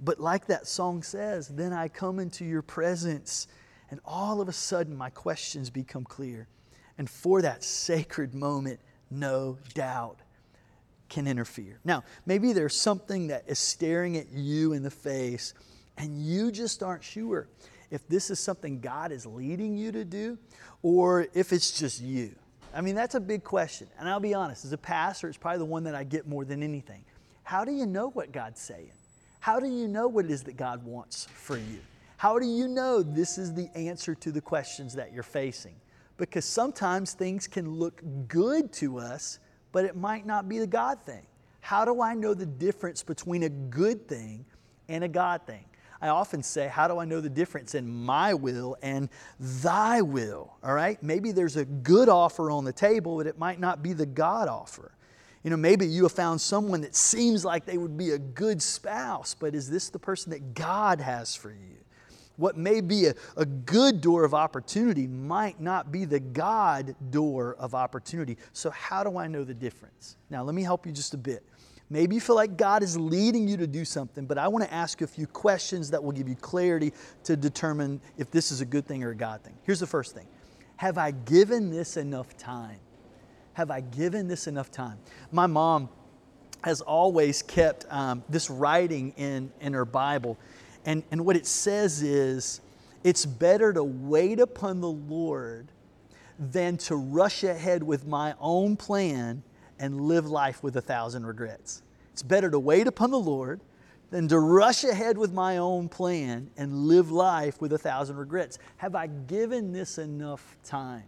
But 0.00 0.20
like 0.20 0.46
that 0.46 0.68
song 0.68 1.02
says, 1.02 1.48
then 1.48 1.72
I 1.72 1.88
come 1.88 2.20
into 2.20 2.44
your 2.44 2.62
presence, 2.62 3.48
and 3.90 4.00
all 4.04 4.40
of 4.40 4.48
a 4.48 4.52
sudden 4.52 4.96
my 4.96 5.10
questions 5.10 5.68
become 5.68 6.04
clear. 6.04 6.46
And 6.96 7.10
for 7.10 7.42
that 7.42 7.64
sacred 7.64 8.34
moment, 8.34 8.78
no 9.14 9.58
doubt 9.74 10.18
can 11.08 11.26
interfere. 11.26 11.78
Now, 11.84 12.02
maybe 12.26 12.52
there's 12.52 12.76
something 12.76 13.28
that 13.28 13.44
is 13.46 13.58
staring 13.58 14.16
at 14.16 14.32
you 14.32 14.72
in 14.72 14.82
the 14.82 14.90
face 14.90 15.54
and 15.96 16.20
you 16.20 16.50
just 16.50 16.82
aren't 16.82 17.04
sure 17.04 17.48
if 17.90 18.06
this 18.08 18.30
is 18.30 18.40
something 18.40 18.80
God 18.80 19.12
is 19.12 19.26
leading 19.26 19.76
you 19.76 19.92
to 19.92 20.04
do 20.04 20.38
or 20.82 21.28
if 21.34 21.52
it's 21.52 21.78
just 21.78 22.00
you. 22.00 22.34
I 22.74 22.80
mean, 22.80 22.96
that's 22.96 23.14
a 23.14 23.20
big 23.20 23.44
question. 23.44 23.86
And 23.98 24.08
I'll 24.08 24.18
be 24.18 24.34
honest, 24.34 24.64
as 24.64 24.72
a 24.72 24.78
pastor, 24.78 25.28
it's 25.28 25.38
probably 25.38 25.58
the 25.58 25.64
one 25.64 25.84
that 25.84 25.94
I 25.94 26.02
get 26.02 26.26
more 26.26 26.44
than 26.44 26.62
anything. 26.62 27.04
How 27.44 27.64
do 27.64 27.70
you 27.70 27.86
know 27.86 28.10
what 28.10 28.32
God's 28.32 28.60
saying? 28.60 28.90
How 29.38 29.60
do 29.60 29.68
you 29.68 29.86
know 29.86 30.08
what 30.08 30.24
it 30.24 30.30
is 30.30 30.42
that 30.44 30.56
God 30.56 30.82
wants 30.82 31.28
for 31.32 31.56
you? 31.56 31.78
How 32.16 32.38
do 32.38 32.46
you 32.46 32.66
know 32.66 33.02
this 33.02 33.38
is 33.38 33.52
the 33.52 33.68
answer 33.76 34.14
to 34.16 34.32
the 34.32 34.40
questions 34.40 34.94
that 34.94 35.12
you're 35.12 35.22
facing? 35.22 35.74
Because 36.16 36.44
sometimes 36.44 37.12
things 37.12 37.46
can 37.46 37.70
look 37.70 38.02
good 38.28 38.72
to 38.74 38.98
us, 38.98 39.40
but 39.72 39.84
it 39.84 39.96
might 39.96 40.26
not 40.26 40.48
be 40.48 40.58
the 40.58 40.66
God 40.66 40.98
thing. 41.04 41.26
How 41.60 41.84
do 41.84 42.00
I 42.02 42.14
know 42.14 42.34
the 42.34 42.46
difference 42.46 43.02
between 43.02 43.44
a 43.44 43.48
good 43.48 44.06
thing 44.06 44.44
and 44.88 45.02
a 45.02 45.08
God 45.08 45.42
thing? 45.46 45.64
I 46.00 46.08
often 46.08 46.42
say, 46.42 46.68
How 46.68 46.86
do 46.86 46.98
I 46.98 47.06
know 47.06 47.20
the 47.20 47.30
difference 47.30 47.74
in 47.74 47.88
my 47.88 48.34
will 48.34 48.76
and 48.82 49.08
thy 49.40 50.02
will? 50.02 50.52
All 50.62 50.74
right? 50.74 51.02
Maybe 51.02 51.32
there's 51.32 51.56
a 51.56 51.64
good 51.64 52.10
offer 52.10 52.50
on 52.50 52.64
the 52.64 52.72
table, 52.72 53.16
but 53.16 53.26
it 53.26 53.38
might 53.38 53.58
not 53.58 53.82
be 53.82 53.94
the 53.94 54.04
God 54.04 54.46
offer. 54.46 54.92
You 55.42 55.50
know, 55.50 55.56
maybe 55.56 55.86
you 55.86 56.02
have 56.02 56.12
found 56.12 56.40
someone 56.40 56.82
that 56.82 56.94
seems 56.94 57.44
like 57.44 57.64
they 57.64 57.78
would 57.78 57.96
be 57.96 58.10
a 58.10 58.18
good 58.18 58.62
spouse, 58.62 59.34
but 59.34 59.54
is 59.54 59.70
this 59.70 59.90
the 59.90 59.98
person 59.98 60.30
that 60.30 60.54
God 60.54 61.00
has 61.00 61.34
for 61.34 61.50
you? 61.50 61.78
What 62.36 62.56
may 62.56 62.80
be 62.80 63.06
a, 63.06 63.14
a 63.36 63.46
good 63.46 64.00
door 64.00 64.24
of 64.24 64.34
opportunity 64.34 65.06
might 65.06 65.60
not 65.60 65.92
be 65.92 66.04
the 66.04 66.20
God 66.20 66.96
door 67.10 67.54
of 67.58 67.74
opportunity. 67.74 68.38
So, 68.52 68.70
how 68.70 69.04
do 69.04 69.18
I 69.18 69.28
know 69.28 69.44
the 69.44 69.54
difference? 69.54 70.16
Now, 70.30 70.42
let 70.42 70.54
me 70.54 70.62
help 70.62 70.84
you 70.86 70.92
just 70.92 71.14
a 71.14 71.18
bit. 71.18 71.44
Maybe 71.90 72.14
you 72.14 72.20
feel 72.20 72.34
like 72.34 72.56
God 72.56 72.82
is 72.82 72.96
leading 72.96 73.46
you 73.46 73.56
to 73.58 73.66
do 73.66 73.84
something, 73.84 74.26
but 74.26 74.38
I 74.38 74.48
want 74.48 74.64
to 74.64 74.72
ask 74.72 75.00
you 75.00 75.04
a 75.04 75.08
few 75.08 75.26
questions 75.26 75.90
that 75.90 76.02
will 76.02 76.12
give 76.12 76.28
you 76.28 76.34
clarity 76.34 76.92
to 77.24 77.36
determine 77.36 78.00
if 78.16 78.30
this 78.30 78.50
is 78.50 78.60
a 78.60 78.64
good 78.64 78.86
thing 78.86 79.04
or 79.04 79.10
a 79.10 79.14
God 79.14 79.42
thing. 79.42 79.54
Here's 79.62 79.80
the 79.80 79.86
first 79.86 80.14
thing 80.14 80.26
Have 80.76 80.98
I 80.98 81.12
given 81.12 81.70
this 81.70 81.96
enough 81.96 82.36
time? 82.36 82.80
Have 83.52 83.70
I 83.70 83.80
given 83.80 84.26
this 84.26 84.46
enough 84.48 84.70
time? 84.70 84.98
My 85.30 85.46
mom 85.46 85.88
has 86.64 86.80
always 86.80 87.42
kept 87.42 87.84
um, 87.90 88.24
this 88.28 88.48
writing 88.48 89.12
in, 89.16 89.52
in 89.60 89.74
her 89.74 89.84
Bible. 89.84 90.38
And, 90.84 91.02
and 91.10 91.24
what 91.24 91.36
it 91.36 91.46
says 91.46 92.02
is, 92.02 92.60
it's 93.02 93.26
better 93.26 93.72
to 93.72 93.84
wait 93.84 94.40
upon 94.40 94.80
the 94.80 94.90
Lord 94.90 95.68
than 96.38 96.76
to 96.78 96.96
rush 96.96 97.44
ahead 97.44 97.82
with 97.82 98.06
my 98.06 98.34
own 98.40 98.76
plan 98.76 99.42
and 99.78 100.00
live 100.00 100.26
life 100.26 100.62
with 100.62 100.76
a 100.76 100.80
thousand 100.80 101.26
regrets. 101.26 101.82
It's 102.12 102.22
better 102.22 102.50
to 102.50 102.58
wait 102.58 102.86
upon 102.86 103.10
the 103.10 103.18
Lord 103.18 103.60
than 104.10 104.28
to 104.28 104.38
rush 104.38 104.84
ahead 104.84 105.18
with 105.18 105.32
my 105.32 105.58
own 105.58 105.88
plan 105.88 106.50
and 106.56 106.86
live 106.86 107.10
life 107.10 107.60
with 107.60 107.72
a 107.72 107.78
thousand 107.78 108.16
regrets. 108.16 108.58
Have 108.76 108.94
I 108.94 109.08
given 109.08 109.72
this 109.72 109.98
enough 109.98 110.56
time? 110.64 111.04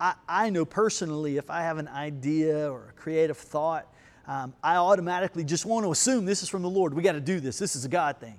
I, 0.00 0.14
I 0.28 0.50
know 0.50 0.64
personally 0.64 1.36
if 1.36 1.50
I 1.50 1.62
have 1.62 1.78
an 1.78 1.88
idea 1.88 2.70
or 2.70 2.90
a 2.90 2.92
creative 2.92 3.36
thought, 3.36 3.92
um, 4.26 4.54
I 4.62 4.76
automatically 4.76 5.44
just 5.44 5.66
want 5.66 5.84
to 5.84 5.92
assume 5.92 6.24
this 6.24 6.42
is 6.42 6.48
from 6.48 6.62
the 6.62 6.70
Lord. 6.70 6.94
We 6.94 7.02
got 7.02 7.12
to 7.12 7.20
do 7.20 7.40
this. 7.40 7.58
This 7.58 7.76
is 7.76 7.84
a 7.84 7.88
God 7.88 8.18
thing. 8.18 8.36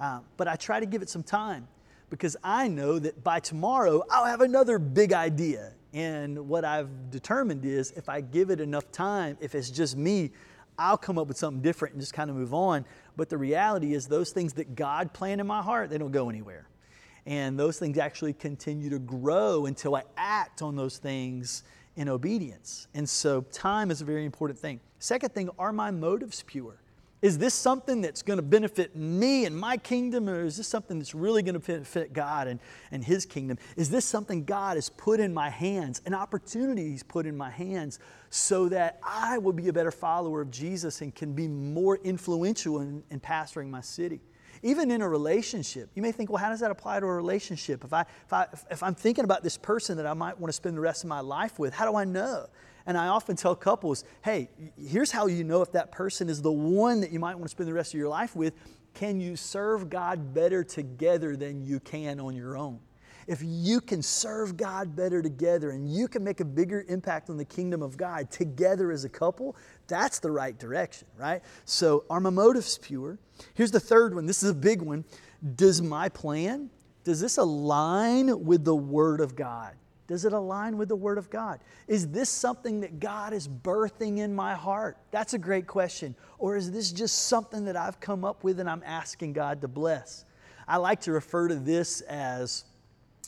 Uh, 0.00 0.20
but 0.36 0.48
I 0.48 0.56
try 0.56 0.80
to 0.80 0.86
give 0.86 1.02
it 1.02 1.08
some 1.08 1.22
time 1.22 1.66
because 2.10 2.36
I 2.42 2.68
know 2.68 2.98
that 2.98 3.22
by 3.24 3.40
tomorrow 3.40 4.02
I'll 4.10 4.26
have 4.26 4.40
another 4.40 4.78
big 4.78 5.12
idea. 5.12 5.72
And 5.92 6.48
what 6.48 6.64
I've 6.64 7.10
determined 7.10 7.64
is 7.64 7.92
if 7.92 8.08
I 8.08 8.20
give 8.20 8.50
it 8.50 8.60
enough 8.60 8.90
time, 8.92 9.36
if 9.40 9.54
it's 9.54 9.70
just 9.70 9.96
me, 9.96 10.30
I'll 10.78 10.98
come 10.98 11.18
up 11.18 11.26
with 11.26 11.36
something 11.36 11.60
different 11.60 11.94
and 11.94 12.00
just 12.00 12.12
kind 12.12 12.30
of 12.30 12.36
move 12.36 12.54
on. 12.54 12.84
But 13.16 13.28
the 13.28 13.38
reality 13.38 13.94
is, 13.94 14.06
those 14.06 14.30
things 14.30 14.52
that 14.54 14.76
God 14.76 15.12
planned 15.12 15.40
in 15.40 15.46
my 15.46 15.60
heart, 15.60 15.90
they 15.90 15.98
don't 15.98 16.12
go 16.12 16.28
anywhere. 16.28 16.68
And 17.26 17.58
those 17.58 17.78
things 17.78 17.98
actually 17.98 18.32
continue 18.32 18.88
to 18.90 18.98
grow 18.98 19.66
until 19.66 19.96
I 19.96 20.04
act 20.16 20.62
on 20.62 20.76
those 20.76 20.98
things 20.98 21.64
in 21.96 22.08
obedience. 22.08 22.86
And 22.94 23.08
so 23.08 23.40
time 23.50 23.90
is 23.90 24.00
a 24.00 24.04
very 24.04 24.24
important 24.24 24.58
thing. 24.58 24.80
Second 25.00 25.34
thing, 25.34 25.50
are 25.58 25.72
my 25.72 25.90
motives 25.90 26.44
pure? 26.46 26.80
Is 27.20 27.38
this 27.38 27.52
something 27.52 28.00
that's 28.00 28.22
going 28.22 28.36
to 28.36 28.44
benefit 28.44 28.94
me 28.94 29.44
and 29.44 29.58
my 29.58 29.76
kingdom, 29.76 30.28
or 30.28 30.44
is 30.44 30.56
this 30.56 30.68
something 30.68 31.00
that's 31.00 31.16
really 31.16 31.42
going 31.42 31.54
to 31.54 31.60
benefit 31.60 32.12
God 32.12 32.46
and, 32.46 32.60
and 32.92 33.02
His 33.02 33.26
kingdom? 33.26 33.58
Is 33.76 33.90
this 33.90 34.04
something 34.04 34.44
God 34.44 34.76
has 34.76 34.88
put 34.88 35.18
in 35.18 35.34
my 35.34 35.50
hands, 35.50 36.00
an 36.06 36.14
opportunity 36.14 36.90
He's 36.90 37.02
put 37.02 37.26
in 37.26 37.36
my 37.36 37.50
hands, 37.50 37.98
so 38.30 38.68
that 38.68 39.00
I 39.02 39.38
will 39.38 39.52
be 39.52 39.66
a 39.66 39.72
better 39.72 39.90
follower 39.90 40.42
of 40.42 40.52
Jesus 40.52 41.00
and 41.00 41.12
can 41.12 41.32
be 41.32 41.48
more 41.48 41.96
influential 41.96 42.80
in, 42.80 43.02
in 43.10 43.18
pastoring 43.18 43.68
my 43.68 43.80
city? 43.80 44.20
Even 44.62 44.90
in 44.90 45.02
a 45.02 45.08
relationship, 45.08 45.90
you 45.94 46.02
may 46.02 46.12
think, 46.12 46.30
well, 46.30 46.38
how 46.38 46.50
does 46.50 46.60
that 46.60 46.70
apply 46.70 47.00
to 47.00 47.06
a 47.06 47.12
relationship? 47.12 47.84
If, 47.84 47.92
I, 47.92 48.02
if, 48.02 48.32
I, 48.32 48.46
if 48.70 48.82
I'm 48.82 48.94
thinking 48.94 49.24
about 49.24 49.42
this 49.42 49.56
person 49.56 49.96
that 49.96 50.06
I 50.06 50.14
might 50.14 50.38
want 50.38 50.50
to 50.50 50.52
spend 50.52 50.76
the 50.76 50.80
rest 50.80 51.02
of 51.02 51.08
my 51.08 51.20
life 51.20 51.58
with, 51.58 51.74
how 51.74 51.90
do 51.90 51.96
I 51.96 52.04
know? 52.04 52.46
And 52.88 52.98
I 52.98 53.08
often 53.08 53.36
tell 53.36 53.54
couples, 53.54 54.02
hey, 54.22 54.48
here's 54.76 55.10
how 55.10 55.26
you 55.26 55.44
know 55.44 55.62
if 55.62 55.70
that 55.72 55.92
person 55.92 56.28
is 56.28 56.42
the 56.42 56.50
one 56.50 57.02
that 57.02 57.12
you 57.12 57.20
might 57.20 57.34
want 57.34 57.44
to 57.44 57.50
spend 57.50 57.68
the 57.68 57.74
rest 57.74 57.92
of 57.92 58.00
your 58.00 58.08
life 58.08 58.34
with. 58.34 58.54
Can 58.94 59.20
you 59.20 59.36
serve 59.36 59.90
God 59.90 60.32
better 60.34 60.64
together 60.64 61.36
than 61.36 61.62
you 61.62 61.78
can 61.78 62.18
on 62.18 62.34
your 62.34 62.56
own? 62.56 62.80
if 63.28 63.42
you 63.44 63.78
can 63.82 64.02
serve 64.02 64.56
God 64.56 64.96
better 64.96 65.20
together 65.20 65.70
and 65.70 65.86
you 65.86 66.08
can 66.08 66.24
make 66.24 66.40
a 66.40 66.46
bigger 66.46 66.86
impact 66.88 67.28
on 67.28 67.36
the 67.36 67.44
kingdom 67.44 67.82
of 67.82 67.98
God 67.98 68.30
together 68.30 68.90
as 68.90 69.04
a 69.04 69.08
couple, 69.08 69.54
that's 69.86 70.18
the 70.18 70.30
right 70.30 70.58
direction, 70.58 71.06
right? 71.18 71.42
So, 71.66 72.04
are 72.08 72.20
my 72.20 72.30
motives 72.30 72.78
pure? 72.78 73.18
Here's 73.52 73.70
the 73.70 73.80
third 73.80 74.14
one. 74.14 74.24
This 74.24 74.42
is 74.42 74.50
a 74.50 74.54
big 74.54 74.80
one. 74.80 75.04
Does 75.56 75.82
my 75.82 76.08
plan, 76.08 76.70
does 77.04 77.20
this 77.20 77.36
align 77.36 78.46
with 78.46 78.64
the 78.64 78.74
Word 78.74 79.20
of 79.20 79.36
God? 79.36 79.74
Does 80.08 80.24
it 80.24 80.32
align 80.32 80.78
with 80.78 80.88
the 80.88 80.96
Word 80.96 81.18
of 81.18 81.28
God? 81.28 81.60
Is 81.86 82.08
this 82.08 82.30
something 82.30 82.80
that 82.80 82.98
God 82.98 83.34
is 83.34 83.46
birthing 83.46 84.18
in 84.18 84.34
my 84.34 84.54
heart? 84.54 84.96
That's 85.10 85.34
a 85.34 85.38
great 85.38 85.66
question. 85.66 86.16
Or 86.38 86.56
is 86.56 86.72
this 86.72 86.90
just 86.90 87.26
something 87.26 87.66
that 87.66 87.76
I've 87.76 88.00
come 88.00 88.24
up 88.24 88.42
with 88.42 88.58
and 88.58 88.70
I'm 88.70 88.82
asking 88.86 89.34
God 89.34 89.60
to 89.60 89.68
bless? 89.68 90.24
I 90.66 90.78
like 90.78 91.02
to 91.02 91.12
refer 91.12 91.48
to 91.48 91.56
this 91.56 92.00
as 92.00 92.64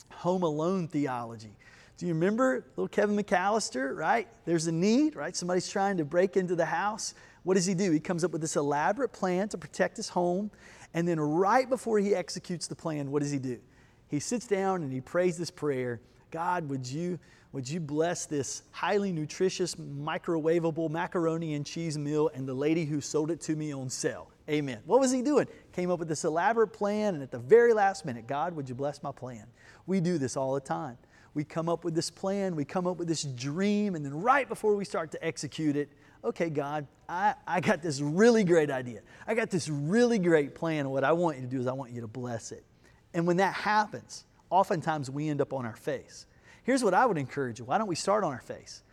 home 0.09 0.41
alone 0.41 0.87
theology. 0.87 1.55
Do 1.97 2.07
you 2.07 2.15
remember 2.15 2.65
little 2.75 2.87
Kevin 2.87 3.15
McCallister, 3.15 3.95
right? 3.95 4.27
There's 4.45 4.65
a 4.65 4.71
need, 4.71 5.15
right? 5.15 5.35
Somebody's 5.35 5.69
trying 5.69 5.97
to 5.97 6.05
break 6.05 6.35
into 6.35 6.55
the 6.55 6.65
house. 6.65 7.13
What 7.43 7.53
does 7.53 7.67
he 7.67 7.75
do? 7.75 7.91
He 7.91 7.99
comes 7.99 8.23
up 8.23 8.31
with 8.31 8.41
this 8.41 8.55
elaborate 8.55 9.13
plan 9.13 9.49
to 9.49 9.57
protect 9.59 9.97
his 9.97 10.09
home. 10.09 10.49
And 10.95 11.07
then, 11.07 11.19
right 11.19 11.69
before 11.69 11.99
he 11.99 12.15
executes 12.15 12.65
the 12.65 12.75
plan, 12.75 13.11
what 13.11 13.21
does 13.21 13.31
he 13.31 13.37
do? 13.37 13.59
He 14.07 14.19
sits 14.19 14.47
down 14.47 14.81
and 14.81 14.91
he 14.91 14.99
prays 14.99 15.37
this 15.37 15.51
prayer 15.51 16.01
God, 16.31 16.69
would 16.69 16.87
you, 16.87 17.19
would 17.51 17.69
you 17.69 17.79
bless 17.79 18.25
this 18.25 18.63
highly 18.71 19.11
nutritious, 19.11 19.75
microwavable 19.75 20.89
macaroni 20.89 21.53
and 21.53 21.65
cheese 21.65 21.97
meal 21.97 22.29
and 22.33 22.47
the 22.47 22.53
lady 22.53 22.85
who 22.85 23.01
sold 23.01 23.29
it 23.29 23.41
to 23.41 23.55
me 23.55 23.73
on 23.73 23.89
sale? 23.89 24.29
Amen. 24.49 24.79
What 24.85 24.99
was 24.99 25.11
he 25.11 25.21
doing? 25.21 25.47
Came 25.71 25.91
up 25.91 25.99
with 25.99 26.07
this 26.07 26.23
elaborate 26.23 26.73
plan, 26.73 27.13
and 27.13 27.23
at 27.23 27.31
the 27.31 27.39
very 27.39 27.73
last 27.73 28.05
minute, 28.05 28.27
God, 28.27 28.55
would 28.55 28.67
you 28.67 28.75
bless 28.75 29.03
my 29.03 29.11
plan? 29.11 29.45
We 29.85 29.99
do 29.99 30.17
this 30.17 30.35
all 30.35 30.53
the 30.53 30.61
time. 30.61 30.97
We 31.33 31.43
come 31.43 31.69
up 31.69 31.85
with 31.85 31.95
this 31.95 32.09
plan, 32.09 32.55
we 32.55 32.65
come 32.65 32.87
up 32.87 32.97
with 32.97 33.07
this 33.07 33.23
dream, 33.23 33.95
and 33.95 34.03
then 34.03 34.13
right 34.13 34.49
before 34.49 34.75
we 34.75 34.83
start 34.83 35.11
to 35.11 35.25
execute 35.25 35.77
it, 35.77 35.89
okay, 36.23 36.49
God, 36.49 36.87
I, 37.07 37.35
I 37.47 37.59
got 37.61 37.81
this 37.81 38.01
really 38.01 38.43
great 38.43 38.69
idea. 38.69 39.01
I 39.27 39.33
got 39.33 39.49
this 39.49 39.69
really 39.69 40.19
great 40.19 40.55
plan. 40.55 40.81
And 40.81 40.91
what 40.91 41.03
I 41.03 41.11
want 41.13 41.37
you 41.37 41.43
to 41.43 41.49
do 41.49 41.59
is 41.59 41.67
I 41.67 41.73
want 41.73 41.91
you 41.91 42.01
to 42.01 42.07
bless 42.07 42.51
it. 42.51 42.65
And 43.13 43.27
when 43.27 43.37
that 43.37 43.53
happens, 43.53 44.25
oftentimes 44.51 45.09
we 45.09 45.29
end 45.29 45.41
up 45.41 45.53
on 45.53 45.65
our 45.65 45.75
face. 45.75 46.27
Here's 46.63 46.83
what 46.83 46.93
I 46.93 47.07
would 47.07 47.17
encourage 47.17 47.57
you 47.57 47.65
why 47.65 47.79
don't 47.79 47.87
we 47.87 47.95
start 47.95 48.23
on 48.23 48.31
our 48.31 48.41
face? 48.41 48.83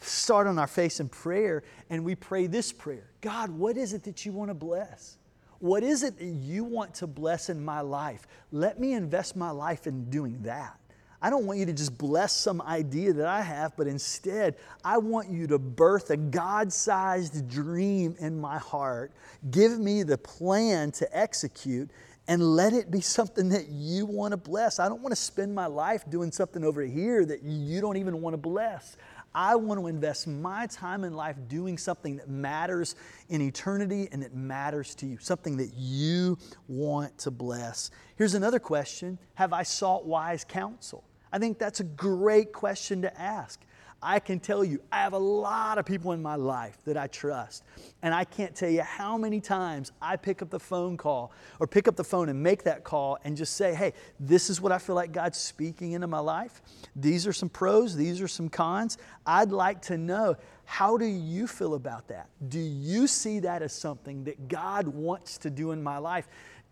Start 0.00 0.46
on 0.46 0.58
our 0.58 0.66
face 0.66 1.00
in 1.00 1.08
prayer, 1.08 1.62
and 1.88 2.04
we 2.04 2.14
pray 2.14 2.46
this 2.46 2.72
prayer 2.72 3.08
God, 3.22 3.50
what 3.50 3.78
is 3.78 3.94
it 3.94 4.02
that 4.04 4.26
you 4.26 4.32
want 4.32 4.50
to 4.50 4.54
bless? 4.54 5.16
What 5.60 5.82
is 5.82 6.02
it 6.02 6.18
that 6.18 6.24
you 6.24 6.62
want 6.64 6.94
to 6.96 7.06
bless 7.06 7.48
in 7.48 7.64
my 7.64 7.80
life? 7.80 8.26
Let 8.52 8.78
me 8.78 8.92
invest 8.92 9.34
my 9.34 9.50
life 9.50 9.86
in 9.86 10.10
doing 10.10 10.42
that. 10.42 10.78
I 11.22 11.30
don't 11.30 11.46
want 11.46 11.58
you 11.58 11.64
to 11.64 11.72
just 11.72 11.96
bless 11.96 12.36
some 12.36 12.60
idea 12.60 13.14
that 13.14 13.26
I 13.26 13.40
have, 13.40 13.74
but 13.78 13.86
instead, 13.86 14.56
I 14.84 14.98
want 14.98 15.30
you 15.30 15.46
to 15.46 15.58
birth 15.58 16.10
a 16.10 16.18
God 16.18 16.70
sized 16.70 17.48
dream 17.48 18.14
in 18.18 18.38
my 18.38 18.58
heart. 18.58 19.10
Give 19.50 19.80
me 19.80 20.02
the 20.02 20.18
plan 20.18 20.90
to 20.92 21.18
execute 21.18 21.90
and 22.26 22.42
let 22.42 22.72
it 22.72 22.90
be 22.90 23.00
something 23.00 23.50
that 23.50 23.68
you 23.68 24.06
want 24.06 24.32
to 24.32 24.36
bless. 24.36 24.78
I 24.78 24.88
don't 24.88 25.02
want 25.02 25.12
to 25.12 25.20
spend 25.20 25.54
my 25.54 25.66
life 25.66 26.04
doing 26.08 26.32
something 26.32 26.64
over 26.64 26.82
here 26.82 27.24
that 27.24 27.42
you 27.42 27.80
don't 27.80 27.96
even 27.96 28.22
want 28.22 28.34
to 28.34 28.38
bless. 28.38 28.96
I 29.34 29.56
want 29.56 29.80
to 29.80 29.88
invest 29.88 30.28
my 30.28 30.66
time 30.68 31.02
in 31.02 31.14
life 31.14 31.36
doing 31.48 31.76
something 31.76 32.16
that 32.16 32.30
matters 32.30 32.94
in 33.28 33.42
eternity 33.42 34.08
and 34.12 34.22
that 34.22 34.34
matters 34.34 34.94
to 34.96 35.06
you, 35.06 35.18
something 35.20 35.56
that 35.56 35.74
you 35.74 36.38
want 36.68 37.18
to 37.18 37.30
bless. 37.32 37.90
Here's 38.16 38.34
another 38.34 38.60
question 38.60 39.18
Have 39.34 39.52
I 39.52 39.64
sought 39.64 40.06
wise 40.06 40.44
counsel? 40.44 41.02
I 41.32 41.38
think 41.38 41.58
that's 41.58 41.80
a 41.80 41.84
great 41.84 42.52
question 42.52 43.02
to 43.02 43.20
ask. 43.20 43.60
I 44.04 44.20
can 44.20 44.38
tell 44.38 44.62
you, 44.62 44.80
I 44.92 44.98
have 44.98 45.14
a 45.14 45.18
lot 45.18 45.78
of 45.78 45.86
people 45.86 46.12
in 46.12 46.20
my 46.20 46.34
life 46.34 46.76
that 46.84 46.98
I 46.98 47.06
trust. 47.06 47.64
And 48.02 48.12
I 48.12 48.24
can't 48.24 48.54
tell 48.54 48.68
you 48.68 48.82
how 48.82 49.16
many 49.16 49.40
times 49.40 49.92
I 50.02 50.16
pick 50.16 50.42
up 50.42 50.50
the 50.50 50.60
phone 50.60 50.98
call 50.98 51.32
or 51.58 51.66
pick 51.66 51.88
up 51.88 51.96
the 51.96 52.04
phone 52.04 52.28
and 52.28 52.42
make 52.42 52.64
that 52.64 52.84
call 52.84 53.18
and 53.24 53.34
just 53.34 53.56
say, 53.56 53.74
hey, 53.74 53.94
this 54.20 54.50
is 54.50 54.60
what 54.60 54.72
I 54.72 54.78
feel 54.78 54.94
like 54.94 55.10
God's 55.10 55.38
speaking 55.38 55.92
into 55.92 56.06
my 56.06 56.18
life. 56.18 56.60
These 56.94 57.26
are 57.26 57.32
some 57.32 57.48
pros, 57.48 57.96
these 57.96 58.20
are 58.20 58.28
some 58.28 58.50
cons. 58.50 58.98
I'd 59.24 59.52
like 59.52 59.80
to 59.82 59.96
know 59.96 60.36
how 60.66 60.98
do 60.98 61.06
you 61.06 61.46
feel 61.46 61.74
about 61.74 62.06
that? 62.08 62.28
Do 62.48 62.60
you 62.60 63.06
see 63.06 63.40
that 63.40 63.62
as 63.62 63.72
something 63.72 64.24
that 64.24 64.48
God 64.48 64.86
wants 64.86 65.38
to 65.38 65.50
do 65.50 65.72
in 65.72 65.82
my 65.82 65.96
life? 65.96 66.28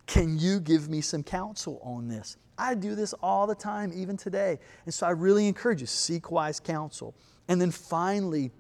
Can 0.07 0.39
you 0.39 0.61
give 0.61 0.91
me 0.91 1.01
some 1.01 1.23
counsel 1.23 1.81
on 1.83 2.09
this? 2.09 2.37
I 2.59 2.75
do 2.75 2.95
this 2.95 3.13
all 3.23 3.47
the 3.47 3.55
time, 3.55 3.93
even 3.95 4.17
today. 4.17 4.59
And 4.85 4.93
so 4.93 5.07
I 5.07 5.11
really 5.11 5.49
encourage 5.49 5.81
you 5.81 5.87
seek 5.87 6.31
wise 6.31 6.61
counsel. 6.61 7.15
And 7.49 7.61
then 7.61 7.71
finally, 7.71 8.51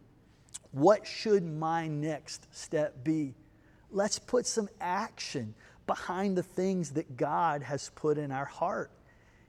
what 0.72 1.06
should 1.06 1.44
my 1.44 1.86
next 1.86 2.46
step 2.50 3.04
be? 3.04 3.34
Let's 3.90 4.18
put 4.18 4.46
some 4.46 4.68
action 4.80 5.54
behind 5.86 6.36
the 6.36 6.42
things 6.42 6.90
that 6.92 7.16
God 7.16 7.62
has 7.62 7.90
put 7.94 8.18
in 8.18 8.32
our 8.32 8.46
heart. 8.46 8.90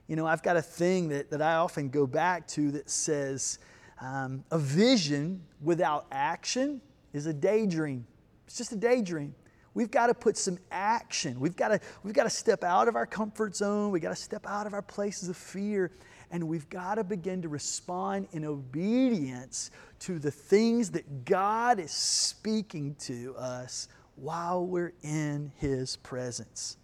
You 0.06 0.16
know, 0.16 0.26
I've 0.26 0.42
got 0.42 0.56
a 0.56 0.62
thing 0.62 1.08
that, 1.08 1.30
that 1.30 1.40
I 1.40 1.54
often 1.54 1.88
go 1.88 2.06
back 2.06 2.46
to 2.48 2.70
that 2.72 2.90
says 2.90 3.58
um, 4.00 4.44
a 4.50 4.58
vision 4.58 5.42
without 5.62 6.06
action 6.12 6.82
is 7.14 7.26
a 7.26 7.32
daydream. 7.32 8.06
It's 8.46 8.58
just 8.58 8.72
a 8.72 8.76
daydream. 8.76 9.34
We've 9.74 9.90
got 9.90 10.06
to 10.06 10.14
put 10.14 10.36
some 10.36 10.58
action. 10.70 11.40
We've 11.40 11.56
got 11.56 11.68
to, 11.68 11.80
we've 12.04 12.14
got 12.14 12.24
to 12.24 12.30
step 12.30 12.62
out 12.62 12.86
of 12.86 12.94
our 12.94 13.06
comfort 13.06 13.56
zone. 13.56 13.90
We've 13.90 14.02
got 14.02 14.10
to 14.10 14.22
step 14.22 14.46
out 14.46 14.66
of 14.66 14.72
our 14.72 14.82
places 14.82 15.28
of 15.28 15.36
fear. 15.36 15.90
And 16.30 16.48
we've 16.48 16.68
got 16.68 16.94
to 16.94 17.04
begin 17.04 17.42
to 17.42 17.48
respond 17.48 18.28
in 18.32 18.44
obedience 18.44 19.72
to 20.00 20.18
the 20.18 20.30
things 20.30 20.90
that 20.92 21.24
God 21.24 21.80
is 21.80 21.90
speaking 21.90 22.94
to 23.00 23.34
us 23.36 23.88
while 24.16 24.64
we're 24.64 24.92
in 25.02 25.50
His 25.56 25.96
presence. 25.96 26.76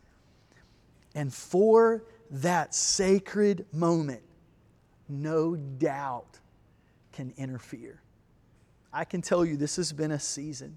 And 1.15 1.33
for 1.33 2.05
that 2.31 2.75
sacred 2.75 3.67
moment, 3.73 4.23
no 5.09 5.57
doubt 5.57 6.39
can 7.13 7.33
interfere. 7.37 8.01
I 8.93 9.05
can 9.05 9.23
tell 9.23 9.45
you 9.45 9.57
this 9.57 9.77
has 9.77 9.93
been 9.93 10.13
a 10.13 10.21
season 10.21 10.77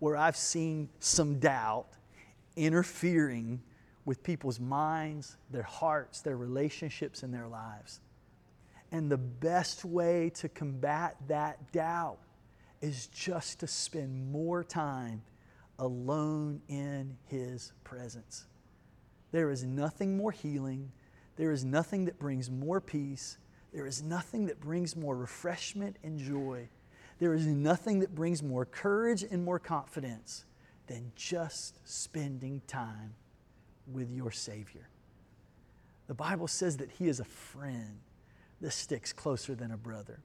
where 0.00 0.16
I've 0.16 0.36
seen 0.36 0.88
some 0.98 1.38
doubt 1.38 1.86
interfering 2.56 3.62
with 4.04 4.22
people's 4.22 4.58
minds, 4.58 5.36
their 5.50 5.62
hearts, 5.62 6.20
their 6.20 6.36
relationships, 6.36 7.22
and 7.22 7.32
their 7.32 7.46
lives. 7.46 8.00
And 8.90 9.10
the 9.10 9.18
best 9.18 9.84
way 9.84 10.30
to 10.36 10.48
combat 10.48 11.16
that 11.28 11.70
doubt 11.70 12.18
is 12.80 13.06
just 13.08 13.60
to 13.60 13.66
spend 13.66 14.32
more 14.32 14.64
time 14.64 15.22
alone 15.78 16.60
in 16.68 17.16
His 17.26 17.72
presence. 17.84 18.46
There 19.32 19.50
is 19.50 19.64
nothing 19.64 20.16
more 20.16 20.32
healing. 20.32 20.90
There 21.36 21.52
is 21.52 21.64
nothing 21.64 22.06
that 22.06 22.18
brings 22.18 22.50
more 22.50 22.80
peace. 22.80 23.38
There 23.72 23.86
is 23.86 24.02
nothing 24.02 24.46
that 24.46 24.60
brings 24.60 24.96
more 24.96 25.16
refreshment 25.16 25.96
and 26.02 26.18
joy 26.18 26.68
there 27.20 27.34
is 27.34 27.46
nothing 27.46 28.00
that 28.00 28.14
brings 28.14 28.42
more 28.42 28.64
courage 28.64 29.22
and 29.22 29.44
more 29.44 29.58
confidence 29.58 30.46
than 30.86 31.12
just 31.14 31.78
spending 31.84 32.62
time 32.66 33.14
with 33.86 34.10
your 34.10 34.30
Savior. 34.30 34.88
The 36.08 36.14
Bible 36.14 36.48
says 36.48 36.78
that 36.78 36.90
He 36.90 37.08
is 37.08 37.20
a 37.20 37.24
friend 37.24 38.00
that 38.62 38.72
sticks 38.72 39.12
closer 39.12 39.54
than 39.54 39.70
a 39.70 39.76
brother. 39.76 40.20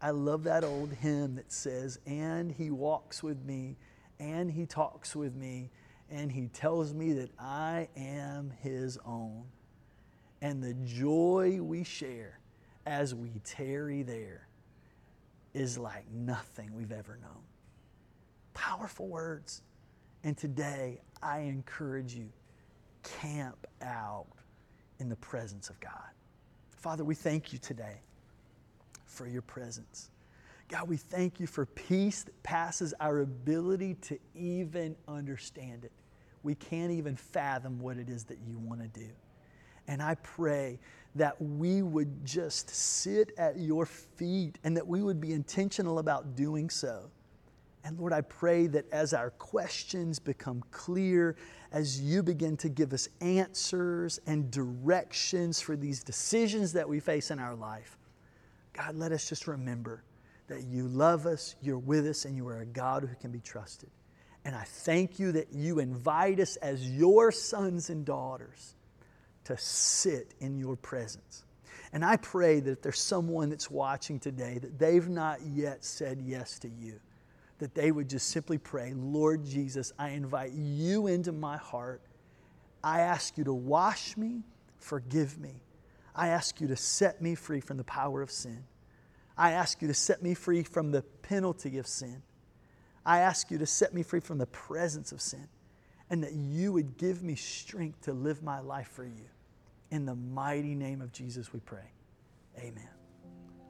I 0.00 0.10
love 0.10 0.44
that 0.44 0.62
old 0.62 0.92
hymn 0.92 1.36
that 1.36 1.50
says, 1.50 1.98
And 2.06 2.52
He 2.52 2.70
walks 2.70 3.22
with 3.22 3.42
me, 3.42 3.78
and 4.20 4.50
He 4.50 4.66
talks 4.66 5.16
with 5.16 5.34
me, 5.34 5.70
and 6.10 6.30
He 6.30 6.48
tells 6.48 6.92
me 6.92 7.14
that 7.14 7.30
I 7.38 7.88
am 7.96 8.52
His 8.60 8.98
own. 9.06 9.44
And 10.42 10.62
the 10.62 10.74
joy 10.74 11.60
we 11.62 11.82
share 11.82 12.40
as 12.84 13.14
we 13.14 13.40
tarry 13.42 14.02
there 14.02 14.45
is 15.56 15.78
like 15.78 16.04
nothing 16.12 16.70
we've 16.74 16.92
ever 16.92 17.18
known. 17.22 17.42
Powerful 18.52 19.08
words. 19.08 19.62
And 20.22 20.36
today, 20.36 21.00
I 21.22 21.40
encourage 21.40 22.14
you 22.14 22.28
camp 23.02 23.66
out 23.80 24.26
in 24.98 25.08
the 25.08 25.16
presence 25.16 25.70
of 25.70 25.80
God. 25.80 26.10
Father, 26.70 27.04
we 27.04 27.14
thank 27.14 27.52
you 27.54 27.58
today 27.58 28.00
for 29.06 29.26
your 29.26 29.42
presence. 29.42 30.10
God, 30.68 30.88
we 30.88 30.98
thank 30.98 31.40
you 31.40 31.46
for 31.46 31.64
peace 31.64 32.24
that 32.24 32.42
passes 32.42 32.92
our 33.00 33.20
ability 33.20 33.94
to 34.02 34.18
even 34.34 34.94
understand 35.08 35.84
it. 35.84 35.92
We 36.42 36.54
can't 36.54 36.92
even 36.92 37.16
fathom 37.16 37.78
what 37.80 37.96
it 37.96 38.10
is 38.10 38.24
that 38.24 38.38
you 38.46 38.58
want 38.58 38.82
to 38.82 38.88
do. 38.88 39.08
And 39.88 40.02
I 40.02 40.16
pray 40.16 40.78
that 41.14 41.40
we 41.40 41.82
would 41.82 42.24
just 42.24 42.68
sit 42.70 43.32
at 43.38 43.58
your 43.58 43.86
feet 43.86 44.58
and 44.64 44.76
that 44.76 44.86
we 44.86 45.02
would 45.02 45.20
be 45.20 45.32
intentional 45.32 45.98
about 45.98 46.36
doing 46.36 46.68
so. 46.68 47.10
And 47.84 47.98
Lord, 47.98 48.12
I 48.12 48.20
pray 48.20 48.66
that 48.66 48.90
as 48.90 49.14
our 49.14 49.30
questions 49.30 50.18
become 50.18 50.62
clear, 50.72 51.36
as 51.70 52.00
you 52.00 52.22
begin 52.22 52.56
to 52.58 52.68
give 52.68 52.92
us 52.92 53.08
answers 53.20 54.18
and 54.26 54.50
directions 54.50 55.60
for 55.60 55.76
these 55.76 56.02
decisions 56.02 56.72
that 56.72 56.88
we 56.88 56.98
face 57.00 57.30
in 57.30 57.38
our 57.38 57.54
life, 57.54 57.96
God, 58.72 58.96
let 58.96 59.12
us 59.12 59.28
just 59.28 59.46
remember 59.46 60.02
that 60.48 60.64
you 60.64 60.88
love 60.88 61.26
us, 61.26 61.54
you're 61.62 61.78
with 61.78 62.06
us, 62.06 62.24
and 62.24 62.36
you 62.36 62.46
are 62.48 62.60
a 62.60 62.66
God 62.66 63.04
who 63.04 63.14
can 63.16 63.30
be 63.30 63.40
trusted. 63.40 63.90
And 64.44 64.54
I 64.54 64.64
thank 64.64 65.18
you 65.18 65.32
that 65.32 65.52
you 65.52 65.78
invite 65.78 66.40
us 66.40 66.56
as 66.56 66.88
your 66.90 67.32
sons 67.32 67.88
and 67.88 68.04
daughters 68.04 68.74
to 69.46 69.56
sit 69.58 70.34
in 70.40 70.58
your 70.58 70.76
presence. 70.76 71.44
And 71.92 72.04
I 72.04 72.16
pray 72.16 72.60
that 72.60 72.70
if 72.70 72.82
there's 72.82 73.00
someone 73.00 73.48
that's 73.48 73.70
watching 73.70 74.18
today 74.18 74.58
that 74.58 74.78
they've 74.78 75.08
not 75.08 75.40
yet 75.42 75.84
said 75.84 76.20
yes 76.20 76.58
to 76.60 76.68
you, 76.68 77.00
that 77.58 77.74
they 77.74 77.90
would 77.90 78.08
just 78.08 78.28
simply 78.28 78.58
pray, 78.58 78.92
Lord 78.94 79.44
Jesus, 79.44 79.92
I 79.98 80.10
invite 80.10 80.52
you 80.52 81.06
into 81.06 81.32
my 81.32 81.56
heart. 81.56 82.02
I 82.82 83.00
ask 83.00 83.38
you 83.38 83.44
to 83.44 83.54
wash 83.54 84.16
me, 84.16 84.42
forgive 84.78 85.38
me. 85.38 85.62
I 86.14 86.28
ask 86.28 86.60
you 86.60 86.68
to 86.68 86.76
set 86.76 87.22
me 87.22 87.34
free 87.34 87.60
from 87.60 87.76
the 87.76 87.84
power 87.84 88.22
of 88.22 88.30
sin. 88.30 88.64
I 89.38 89.52
ask 89.52 89.80
you 89.80 89.88
to 89.88 89.94
set 89.94 90.22
me 90.22 90.34
free 90.34 90.62
from 90.62 90.90
the 90.90 91.02
penalty 91.22 91.78
of 91.78 91.86
sin. 91.86 92.22
I 93.04 93.20
ask 93.20 93.50
you 93.50 93.58
to 93.58 93.66
set 93.66 93.94
me 93.94 94.02
free 94.02 94.20
from 94.20 94.38
the 94.38 94.46
presence 94.46 95.12
of 95.12 95.20
sin 95.20 95.48
and 96.10 96.22
that 96.22 96.32
you 96.32 96.72
would 96.72 96.96
give 96.96 97.22
me 97.22 97.34
strength 97.36 98.02
to 98.02 98.12
live 98.12 98.42
my 98.42 98.60
life 98.60 98.88
for 98.88 99.04
you. 99.04 99.28
In 99.90 100.04
the 100.04 100.14
mighty 100.14 100.74
name 100.74 101.00
of 101.00 101.12
Jesus, 101.12 101.52
we 101.52 101.60
pray. 101.60 101.92
Amen. 102.58 102.88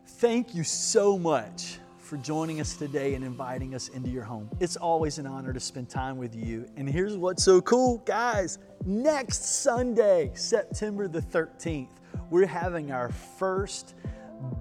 Thank 0.07 0.55
you 0.55 0.64
so 0.64 1.18
much 1.18 1.79
for 1.98 2.16
joining 2.16 2.61
us 2.61 2.74
today 2.74 3.14
and 3.14 3.24
inviting 3.24 3.74
us 3.74 3.88
into 3.88 4.09
your 4.09 4.22
home. 4.22 4.48
It's 4.61 4.76
always 4.76 5.18
an 5.18 5.26
honor 5.26 5.52
to 5.52 5.61
spend 5.61 5.90
time 5.90 6.16
with 6.16 6.35
you. 6.35 6.66
And 6.76 6.88
here's 6.88 7.16
what's 7.16 7.42
so 7.42 7.61
cool, 7.61 7.98
guys. 8.07 8.59
Next 8.85 9.62
Sunday, 9.62 10.31
September 10.35 11.09
the 11.09 11.20
13th, 11.20 11.88
we're 12.31 12.46
having 12.46 12.92
our 12.92 13.11
first 13.11 13.94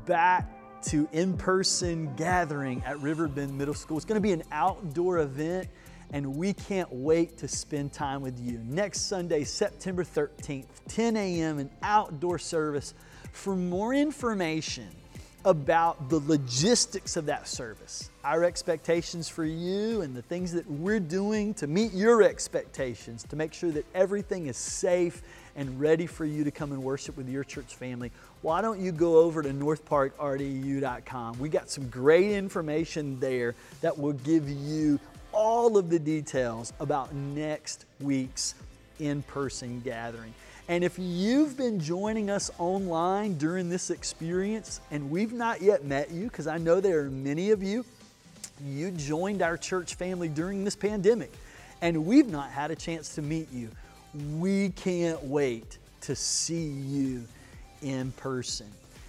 back 0.05 0.51
to 0.85 1.07
in 1.13 1.37
person 1.37 2.13
gathering 2.15 2.83
at 2.85 2.99
Riverbend 2.99 3.55
Middle 3.57 3.73
School. 3.73 3.97
It's 3.97 4.05
going 4.05 4.21
to 4.21 4.21
be 4.21 4.33
an 4.33 4.43
outdoor 4.51 5.19
event 5.19 5.67
and 6.15 6.37
we 6.37 6.53
can't 6.53 6.89
wait 6.93 7.37
to 7.39 7.45
spend 7.45 7.91
time 7.91 8.21
with 8.21 8.39
you. 8.39 8.61
Next 8.63 9.01
Sunday, 9.01 9.43
September 9.43 10.05
13th, 10.05 10.63
10 10.87 11.17
a.m., 11.17 11.59
an 11.59 11.69
outdoor 11.83 12.39
service. 12.39 12.93
For 13.33 13.53
more 13.53 13.93
information 13.93 14.87
about 15.43 16.09
the 16.09 16.19
logistics 16.19 17.17
of 17.17 17.25
that 17.25 17.49
service, 17.49 18.11
our 18.23 18.45
expectations 18.45 19.27
for 19.27 19.43
you, 19.43 20.03
and 20.03 20.15
the 20.15 20.21
things 20.21 20.53
that 20.53 20.65
we're 20.71 21.01
doing 21.01 21.53
to 21.55 21.67
meet 21.67 21.91
your 21.91 22.23
expectations, 22.23 23.23
to 23.23 23.35
make 23.35 23.53
sure 23.53 23.71
that 23.71 23.85
everything 23.93 24.47
is 24.47 24.55
safe 24.55 25.21
and 25.57 25.77
ready 25.81 26.07
for 26.07 26.23
you 26.23 26.45
to 26.45 26.51
come 26.51 26.71
and 26.71 26.81
worship 26.81 27.17
with 27.17 27.27
your 27.27 27.43
church 27.43 27.75
family, 27.75 28.09
why 28.41 28.61
don't 28.61 28.79
you 28.79 28.93
go 28.93 29.17
over 29.17 29.43
to 29.43 29.49
northparkrdu.com? 29.49 31.39
We 31.39 31.49
got 31.49 31.69
some 31.69 31.89
great 31.89 32.31
information 32.31 33.19
there 33.19 33.53
that 33.81 33.97
will 33.97 34.13
give 34.13 34.47
you 34.47 34.97
all 35.35 35.77
of 35.77 35.89
the 35.89 35.99
details 35.99 36.73
about 36.79 37.13
next 37.13 37.85
week's 37.99 38.55
in 38.99 39.21
person 39.23 39.81
gathering. 39.81 40.33
And 40.67 40.83
if 40.83 40.97
you've 40.97 41.57
been 41.57 41.79
joining 41.79 42.29
us 42.31 42.49
online 42.57 43.37
during 43.37 43.69
this 43.69 43.91
experience 43.91 44.81
and 44.89 45.11
we've 45.11 45.33
not 45.33 45.61
yet 45.61 45.83
met 45.83 46.09
you, 46.09 46.23
because 46.23 46.47
I 46.47 46.57
know 46.57 46.79
there 46.79 47.01
are 47.01 47.11
many 47.11 47.51
of 47.51 47.61
you, 47.61 47.85
you 48.65 48.89
joined 48.91 49.41
our 49.41 49.57
church 49.57 49.95
family 49.95 50.29
during 50.29 50.63
this 50.63 50.75
pandemic 50.75 51.31
and 51.81 52.05
we've 52.05 52.29
not 52.29 52.49
had 52.49 52.71
a 52.71 52.75
chance 52.75 53.13
to 53.15 53.21
meet 53.21 53.51
you. 53.51 53.69
We 54.39 54.69
can't 54.69 55.23
wait 55.25 55.77
to 56.01 56.15
see 56.15 56.67
you 56.67 57.25
in 57.81 58.11
person. 58.13 58.67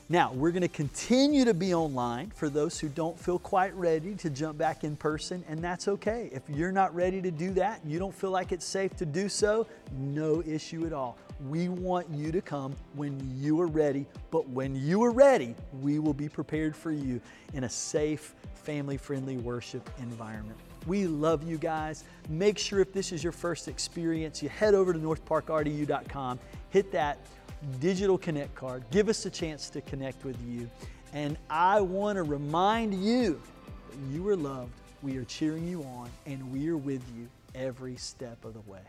Now, 0.08 0.32
we're 0.32 0.52
going 0.52 0.62
to 0.62 0.68
continue 0.68 1.44
to 1.44 1.52
be 1.52 1.74
online 1.74 2.30
for 2.30 2.48
those 2.48 2.78
who 2.78 2.88
don't 2.88 3.18
feel 3.18 3.40
quite 3.40 3.74
ready 3.74 4.14
to 4.14 4.30
jump 4.30 4.56
back 4.56 4.84
in 4.84 4.94
person, 4.94 5.44
and 5.48 5.58
that's 5.58 5.88
okay. 5.88 6.30
If 6.32 6.42
you're 6.48 6.70
not 6.70 6.94
ready 6.94 7.20
to 7.20 7.32
do 7.32 7.52
that, 7.54 7.80
you 7.84 7.98
don't 7.98 8.14
feel 8.14 8.30
like 8.30 8.52
it's 8.52 8.64
safe 8.64 8.94
to 8.98 9.04
do 9.04 9.28
so, 9.28 9.66
no 9.98 10.44
issue 10.46 10.86
at 10.86 10.92
all. 10.92 11.18
We 11.48 11.68
want 11.68 12.08
you 12.08 12.30
to 12.30 12.40
come 12.40 12.76
when 12.94 13.20
you 13.36 13.60
are 13.60 13.66
ready, 13.66 14.06
but 14.30 14.48
when 14.48 14.76
you 14.76 15.02
are 15.02 15.10
ready, 15.10 15.56
we 15.80 15.98
will 15.98 16.14
be 16.14 16.28
prepared 16.28 16.76
for 16.76 16.92
you 16.92 17.20
in 17.52 17.64
a 17.64 17.68
safe, 17.68 18.32
family 18.54 18.96
friendly 18.96 19.38
worship 19.38 19.90
environment. 19.98 20.56
We 20.86 21.08
love 21.08 21.42
you 21.42 21.58
guys. 21.58 22.04
Make 22.28 22.58
sure 22.58 22.78
if 22.78 22.92
this 22.92 23.10
is 23.10 23.24
your 23.24 23.32
first 23.32 23.66
experience, 23.66 24.40
you 24.40 24.50
head 24.50 24.72
over 24.72 24.92
to 24.92 24.98
northparkrdu.com, 25.00 26.38
hit 26.70 26.92
that 26.92 27.18
digital 27.80 28.18
connect 28.18 28.54
card. 28.54 28.84
Give 28.90 29.08
us 29.08 29.26
a 29.26 29.30
chance 29.30 29.70
to 29.70 29.80
connect 29.80 30.24
with 30.24 30.36
you. 30.46 30.70
And 31.12 31.36
I 31.48 31.80
want 31.80 32.16
to 32.16 32.22
remind 32.22 32.94
you 32.94 33.40
that 33.90 33.98
you 34.12 34.28
are 34.28 34.36
loved. 34.36 34.72
We 35.02 35.16
are 35.18 35.24
cheering 35.24 35.66
you 35.68 35.82
on, 35.82 36.10
and 36.26 36.52
we 36.52 36.68
are 36.68 36.76
with 36.76 37.02
you 37.16 37.28
every 37.54 37.96
step 37.96 38.44
of 38.44 38.54
the 38.54 38.70
way. 38.70 38.80